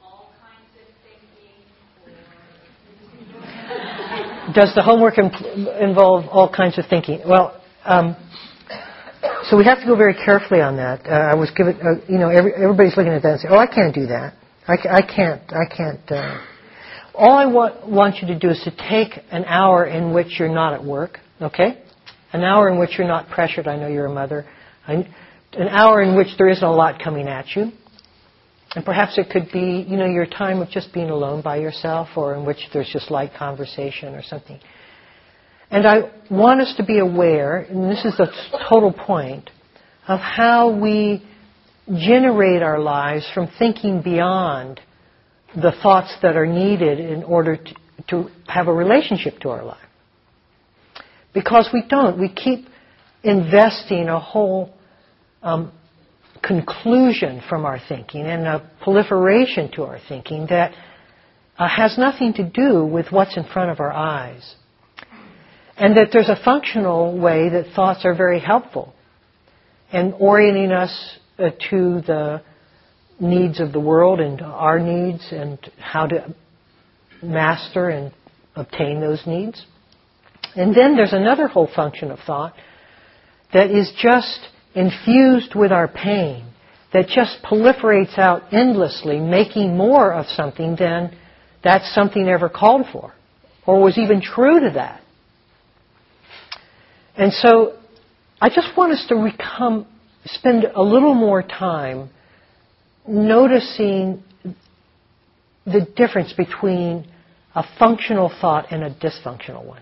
all 0.06 0.30
kinds 0.46 0.70
of 0.78 0.86
thinking 1.10 1.66
or 4.46 4.54
Does 4.54 4.76
the 4.76 4.84
homework 4.84 5.18
involve 5.18 6.26
all 6.30 6.54
kinds 6.54 6.78
of 6.78 6.86
thinking? 6.88 7.22
Well, 7.28 7.60
um, 7.84 8.16
so 9.46 9.58
we 9.58 9.66
have 9.66 9.80
to 9.80 9.88
go 9.88 9.96
very 9.96 10.14
carefully 10.14 10.62
on 10.62 10.78
that. 10.78 11.04
Uh, 11.08 11.14
I 11.14 11.34
was 11.34 11.50
given, 11.50 11.78
uh, 11.82 12.00
you 12.08 12.20
know, 12.20 12.30
every, 12.30 12.54
everybody's 12.54 12.96
looking 12.96 13.14
at 13.14 13.24
that 13.24 13.32
and 13.32 13.42
saying, 13.42 13.54
"Oh, 13.56 13.58
I 13.58 13.66
can't 13.66 13.96
do 13.96 14.06
that. 14.06 14.37
I, 14.68 14.74
I 14.90 15.02
can't. 15.02 15.42
I 15.50 15.76
can't." 15.76 16.12
Uh. 16.12 16.42
All 17.18 17.36
I 17.36 17.48
want, 17.48 17.88
want 17.90 18.18
you 18.22 18.28
to 18.28 18.38
do 18.38 18.50
is 18.52 18.62
to 18.64 18.72
take 18.90 19.20
an 19.32 19.44
hour 19.46 19.86
in 19.86 20.14
which 20.14 20.40
you're 20.40 20.54
not 20.54 20.74
at 20.74 20.84
work, 20.84 21.20
okay? 21.42 21.82
An 22.32 22.44
hour 22.44 22.70
in 22.70 22.78
which 22.78 22.92
you're 22.96 23.08
not 23.08 23.28
pressured. 23.30 23.68
I 23.68 23.76
know 23.76 23.88
you're 23.88 24.06
a 24.06 24.14
mother. 24.14 24.46
An 24.86 25.08
hour 25.54 26.04
in 26.04 26.16
which 26.16 26.28
there 26.38 26.48
isn't 26.48 26.64
a 26.64 26.72
lot 26.72 27.02
coming 27.04 27.28
at 27.28 27.56
you. 27.56 27.72
And 28.76 28.86
perhaps 28.86 29.18
it 29.18 29.32
could 29.32 29.50
be, 29.52 29.84
you 29.88 29.98
know, 29.98 30.06
your 30.06 30.28
time 30.28 30.62
of 30.62 30.70
just 30.70 30.94
being 30.94 31.10
alone 31.10 31.42
by 31.42 31.58
yourself 31.58 32.10
or 32.16 32.36
in 32.36 32.46
which 32.46 32.58
there's 32.72 32.90
just 32.94 33.10
light 33.10 33.32
conversation 33.34 34.14
or 34.14 34.22
something. 34.22 34.60
And 35.72 35.88
I 35.88 36.12
want 36.30 36.62
us 36.62 36.76
to 36.78 36.86
be 36.86 37.00
aware, 37.00 37.58
and 37.58 37.90
this 37.90 38.06
is 38.06 38.16
the 38.18 38.28
total 38.70 38.94
point, 38.94 39.50
of 40.08 40.20
how 40.20 40.70
we 40.80 41.26
generate 41.96 42.62
our 42.62 42.80
lives 42.80 43.30
from 43.34 43.50
thinking 43.58 44.02
beyond 44.02 44.80
the 45.56 45.72
thoughts 45.82 46.16
that 46.22 46.36
are 46.36 46.46
needed 46.46 47.00
in 47.00 47.24
order 47.24 47.58
to, 47.58 47.76
to 48.10 48.30
have 48.48 48.68
a 48.68 48.74
relationship 48.74 49.40
to 49.40 49.50
our 49.50 49.64
life. 49.64 49.78
Because 51.34 51.70
we 51.74 51.84
don't. 51.88 52.20
We 52.20 52.30
keep 52.34 52.68
investing 53.24 54.10
a 54.10 54.20
whole 54.20 54.74
um, 55.42 55.72
conclusion 56.42 57.42
from 57.50 57.66
our 57.66 57.80
thinking 57.88 58.22
and 58.22 58.46
a 58.46 58.70
proliferation 58.82 59.72
to 59.74 59.84
our 59.84 60.00
thinking 60.08 60.48
that 60.50 60.74
uh, 61.58 61.68
has 61.68 61.98
nothing 61.98 62.34
to 62.34 62.44
do 62.44 62.86
with 62.86 63.08
what's 63.12 63.38
in 63.38 63.44
front 63.46 63.72
of 63.72 63.80
our 63.80 63.92
eyes. 63.92 64.56
And 65.76 65.96
that 65.98 66.10
there's 66.12 66.30
a 66.30 66.40
functional 66.44 67.20
way 67.20 67.50
that 67.50 67.74
thoughts 67.76 68.04
are 68.04 68.16
very 68.16 68.40
helpful 68.40 68.94
in 69.94 70.14
orienting 70.14 70.72
us 70.72 71.18
uh, 71.40 71.50
to 71.70 72.02
the 72.02 72.42
needs 73.20 73.60
of 73.60 73.72
the 73.72 73.80
world 73.80 74.20
and 74.20 74.42
our 74.42 74.80
needs 74.80 75.28
and 75.32 75.60
how 75.80 76.06
to 76.06 76.34
master 77.22 77.90
and 77.90 78.14
obtain 78.56 79.02
those 79.02 79.22
needs. 79.26 79.66
And 80.56 80.76
then 80.76 80.96
there's 80.96 81.14
another 81.14 81.48
whole 81.48 81.70
function 81.74 82.12
of 82.12 82.20
thought 82.26 82.54
that 83.54 83.72
is 83.72 83.92
just 84.02 84.40
infused 84.76 85.56
with 85.56 85.72
our 85.72 85.88
pain, 85.88 86.46
that 86.94 87.08
just 87.08 87.40
proliferates 87.44 88.18
out 88.18 88.54
endlessly, 88.54 89.20
making 89.20 89.76
more 89.76 90.14
of 90.14 90.26
something 90.28 90.76
than 90.78 91.18
that 91.64 91.82
something 91.94 92.28
ever 92.28 92.50
called 92.50 92.86
for 92.92 93.14
or 93.66 93.82
was 93.82 93.98
even 93.98 94.22
true 94.22 94.62
to 94.62 94.72
that. 94.76 95.02
And 97.18 97.34
so 97.34 97.78
I 98.40 98.50
just 98.50 98.78
want 98.78 98.94
us 98.94 99.06
to 99.10 99.32
become, 99.32 99.88
spend 100.28 100.66
a 100.66 100.82
little 100.82 101.14
more 101.14 101.42
time 101.42 102.10
noticing 103.08 104.24
the 105.66 105.88
difference 105.96 106.34
between 106.34 107.08
a 107.56 107.64
functional 107.80 108.32
thought 108.42 108.72
and 108.72 108.84
a 108.84 108.94
dysfunctional 108.94 109.66
one. 109.66 109.82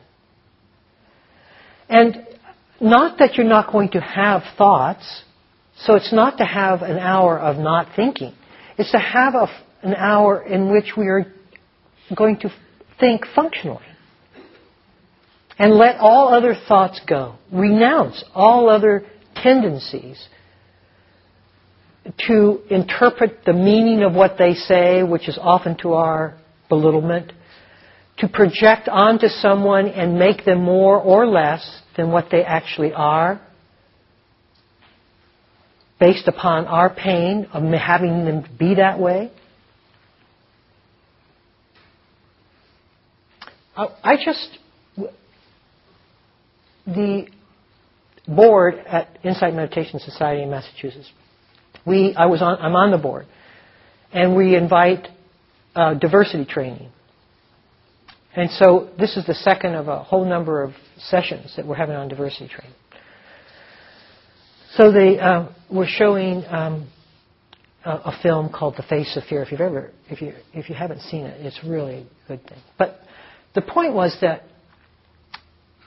And 1.89 2.27
not 2.79 3.19
that 3.19 3.35
you're 3.35 3.45
not 3.45 3.71
going 3.71 3.89
to 3.89 4.01
have 4.01 4.43
thoughts, 4.57 5.23
so 5.77 5.95
it's 5.95 6.13
not 6.13 6.37
to 6.37 6.45
have 6.45 6.81
an 6.81 6.97
hour 6.97 7.39
of 7.39 7.57
not 7.57 7.89
thinking. 7.95 8.33
It's 8.77 8.91
to 8.91 8.99
have 8.99 9.35
a, 9.35 9.47
an 9.83 9.93
hour 9.93 10.43
in 10.43 10.71
which 10.71 10.93
we 10.97 11.07
are 11.07 11.25
going 12.15 12.39
to 12.39 12.49
think 12.99 13.25
functionally. 13.35 13.83
And 15.57 15.73
let 15.73 15.97
all 15.99 16.33
other 16.33 16.55
thoughts 16.67 16.99
go. 17.07 17.35
Renounce 17.51 18.23
all 18.33 18.69
other 18.69 19.05
tendencies 19.45 20.27
to 22.27 22.61
interpret 22.69 23.45
the 23.45 23.53
meaning 23.53 24.03
of 24.03 24.13
what 24.13 24.37
they 24.37 24.53
say, 24.53 25.03
which 25.03 25.27
is 25.29 25.37
often 25.39 25.77
to 25.77 25.93
our 25.93 26.37
belittlement, 26.67 27.31
to 28.17 28.27
project 28.27 28.87
onto 28.89 29.27
someone 29.27 29.87
and 29.87 30.17
make 30.17 30.45
them 30.45 30.63
more 30.63 30.97
or 30.99 31.27
less 31.27 31.81
than 31.95 32.11
what 32.11 32.25
they 32.31 32.43
actually 32.43 32.93
are, 32.93 33.39
based 35.99 36.27
upon 36.27 36.65
our 36.65 36.89
pain 36.93 37.47
of 37.53 37.63
having 37.73 38.25
them 38.25 38.43
be 38.59 38.75
that 38.75 38.99
way. 38.99 39.31
I 43.77 44.15
just, 44.23 44.57
the 46.87 47.27
board 48.27 48.75
at 48.87 49.17
Insight 49.23 49.53
Meditation 49.53 49.99
Society 49.99 50.43
in 50.43 50.49
Massachusetts 50.49 51.11
we, 51.85 52.15
I 52.15 52.25
was 52.25 52.41
on, 52.41 52.57
I'm 52.59 52.75
on 52.75 52.91
the 52.91 52.97
board, 52.97 53.27
and 54.11 54.35
we 54.35 54.55
invite 54.55 55.07
uh, 55.75 55.93
diversity 55.93 56.45
training. 56.45 56.89
And 58.35 58.49
so 58.51 58.89
this 58.97 59.15
is 59.15 59.25
the 59.25 59.33
second 59.33 59.75
of 59.75 59.87
a 59.87 60.03
whole 60.03 60.25
number 60.25 60.63
of 60.63 60.73
sessions 60.97 61.53
that 61.55 61.65
we're 61.65 61.75
having 61.75 61.95
on 61.95 62.07
diversity 62.07 62.47
training. 62.47 62.75
So 64.73 64.91
they 64.91 65.19
uh, 65.19 65.47
were 65.71 65.87
showing 65.87 66.43
um, 66.49 66.89
a, 67.85 67.91
a, 67.91 68.19
film 68.21 68.51
called 68.51 68.75
The 68.75 68.83
Face 68.83 69.15
of 69.15 69.23
Fear. 69.23 69.43
If 69.43 69.51
you've 69.51 69.61
ever, 69.61 69.91
if 70.09 70.21
you 70.21 70.33
if 70.53 70.67
you 70.67 70.75
haven't 70.75 70.99
seen 70.99 71.25
it, 71.25 71.45
it's 71.45 71.61
really 71.63 72.05
a 72.25 72.27
good 72.27 72.45
thing. 72.45 72.57
But 72.77 72.99
the 73.53 73.61
point 73.61 73.93
was 73.93 74.17
that 74.19 74.43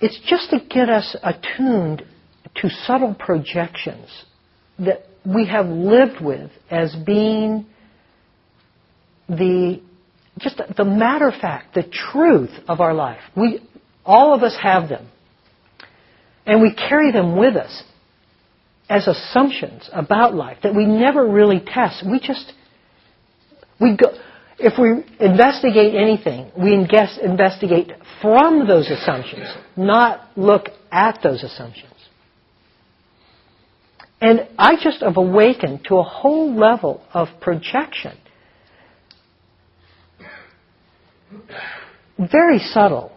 it's 0.01 0.19
just 0.27 0.49
to 0.51 0.61
get 0.71 0.89
us 0.89 1.15
attuned 1.23 2.03
to 2.57 2.69
subtle 2.69 3.15
projections 3.15 4.25
that 4.79 5.05
we 5.25 5.47
have 5.47 5.67
lived 5.67 6.21
with 6.21 6.51
as 6.71 6.95
being 7.05 7.67
the 9.29 9.81
just 10.39 10.61
the 10.77 10.85
matter 10.85 11.29
of 11.29 11.35
fact, 11.41 11.75
the 11.75 11.83
truth 11.83 12.53
of 12.69 12.81
our 12.81 12.95
life. 12.95 13.21
We 13.37 13.61
all 14.05 14.35
of 14.35 14.43
us 14.43 14.57
have 14.63 14.89
them. 14.89 15.09
And 16.47 16.63
we 16.63 16.75
carry 16.75 17.13
them 17.13 17.37
with 17.37 17.57
us 17.57 17.83
as 18.89 19.07
assumptions 19.07 19.91
about 19.93 20.35
life 20.35 20.59
that 20.63 20.75
we 20.75 20.87
never 20.87 21.29
really 21.29 21.61
test. 21.61 22.05
We 22.09 22.21
just 22.21 22.53
we 23.81 23.97
go 23.97 24.17
if 24.59 24.75
we 24.79 25.05
investigate 25.25 25.95
anything, 25.95 26.51
we 26.59 26.75
investigate 26.75 27.93
from 28.21 28.67
those 28.67 28.91
assumptions, 28.91 29.47
not 29.77 30.37
look 30.37 30.67
at 30.91 31.21
those 31.23 31.45
assumptions. 31.45 31.93
And 34.21 34.49
I 34.59 34.75
just 34.83 35.03
have 35.03 35.17
awakened 35.17 35.85
to 35.89 35.99
a 35.99 36.03
whole 36.03 36.55
level 36.55 37.03
of 37.15 37.29
projection. 37.41 38.17
Very 42.19 42.59
subtle. 42.59 43.13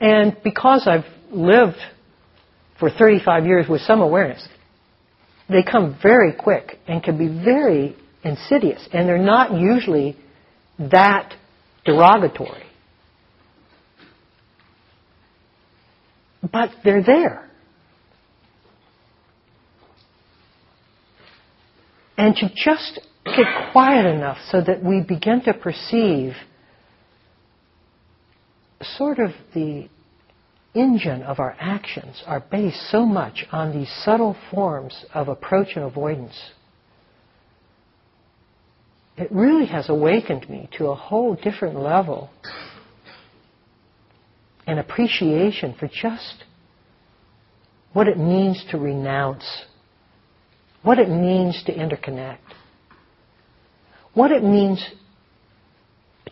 And 0.00 0.36
because 0.44 0.86
I've 0.86 1.06
lived 1.30 1.78
for 2.78 2.90
35 2.90 3.46
years 3.46 3.68
with 3.68 3.80
some 3.82 4.02
awareness, 4.02 4.46
they 5.48 5.62
come 5.62 5.98
very 6.02 6.32
quick 6.34 6.78
and 6.86 7.02
can 7.02 7.16
be 7.16 7.28
very 7.28 7.96
insidious. 8.22 8.86
And 8.92 9.08
they're 9.08 9.18
not 9.18 9.58
usually 9.58 10.16
that 10.78 11.34
derogatory. 11.84 12.64
But 16.42 16.70
they're 16.84 17.04
there. 17.04 17.48
And 22.22 22.36
to 22.36 22.48
just 22.54 23.00
get 23.24 23.72
quiet 23.72 24.06
enough 24.06 24.38
so 24.48 24.60
that 24.60 24.80
we 24.80 25.00
begin 25.00 25.42
to 25.42 25.52
perceive 25.52 26.34
sort 28.80 29.18
of 29.18 29.32
the 29.54 29.88
engine 30.72 31.22
of 31.22 31.40
our 31.40 31.56
actions 31.58 32.22
are 32.24 32.38
based 32.38 32.80
so 32.92 33.04
much 33.04 33.44
on 33.50 33.76
these 33.76 33.90
subtle 34.04 34.36
forms 34.52 35.04
of 35.12 35.26
approach 35.26 35.70
and 35.74 35.84
avoidance. 35.84 36.40
It 39.16 39.32
really 39.32 39.66
has 39.66 39.88
awakened 39.88 40.48
me 40.48 40.68
to 40.78 40.90
a 40.90 40.94
whole 40.94 41.34
different 41.34 41.74
level 41.74 42.30
and 44.64 44.78
appreciation 44.78 45.74
for 45.74 45.88
just 45.88 46.44
what 47.92 48.06
it 48.06 48.16
means 48.16 48.64
to 48.70 48.78
renounce 48.78 49.64
what 50.82 50.98
it 50.98 51.08
means 51.08 51.62
to 51.66 51.72
interconnect, 51.72 52.38
what 54.14 54.30
it 54.30 54.42
means 54.42 54.84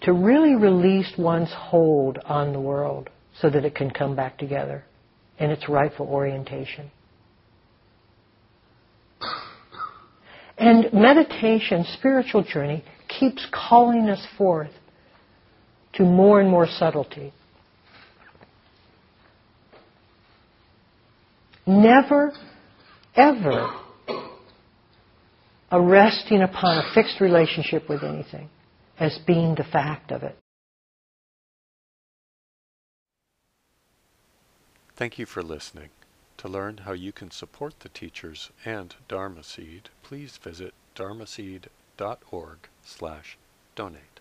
to 0.02 0.12
really 0.12 0.54
release 0.54 1.12
one's 1.16 1.52
hold 1.52 2.18
on 2.24 2.52
the 2.52 2.60
world 2.60 3.08
so 3.40 3.48
that 3.50 3.64
it 3.64 3.74
can 3.74 3.90
come 3.90 4.16
back 4.16 4.38
together 4.38 4.84
in 5.38 5.50
its 5.50 5.68
rightful 5.68 6.06
orientation. 6.06 6.90
And 10.58 10.92
meditation, 10.92 11.86
spiritual 11.94 12.42
journey, 12.42 12.84
keeps 13.08 13.46
calling 13.50 14.10
us 14.10 14.24
forth 14.36 14.72
to 15.94 16.02
more 16.02 16.40
and 16.40 16.50
more 16.50 16.66
subtlety. 16.66 17.32
Never, 21.66 22.32
ever 23.14 23.70
a 25.70 25.80
resting 25.80 26.42
upon 26.42 26.78
a 26.78 26.94
fixed 26.94 27.20
relationship 27.20 27.88
with 27.88 28.02
anything 28.02 28.48
as 28.98 29.18
being 29.26 29.54
the 29.54 29.64
fact 29.64 30.10
of 30.10 30.22
it. 30.22 30.36
Thank 34.96 35.18
you 35.18 35.26
for 35.26 35.42
listening. 35.42 35.90
To 36.38 36.48
learn 36.48 36.78
how 36.78 36.92
you 36.92 37.12
can 37.12 37.30
support 37.30 37.80
the 37.80 37.88
teachers 37.88 38.50
and 38.64 38.94
Dharma 39.08 39.42
Seed, 39.44 39.90
please 40.02 40.38
visit 40.42 40.74
dharmaseed.org 40.94 42.58
slash 42.84 43.38
donate. 43.74 44.19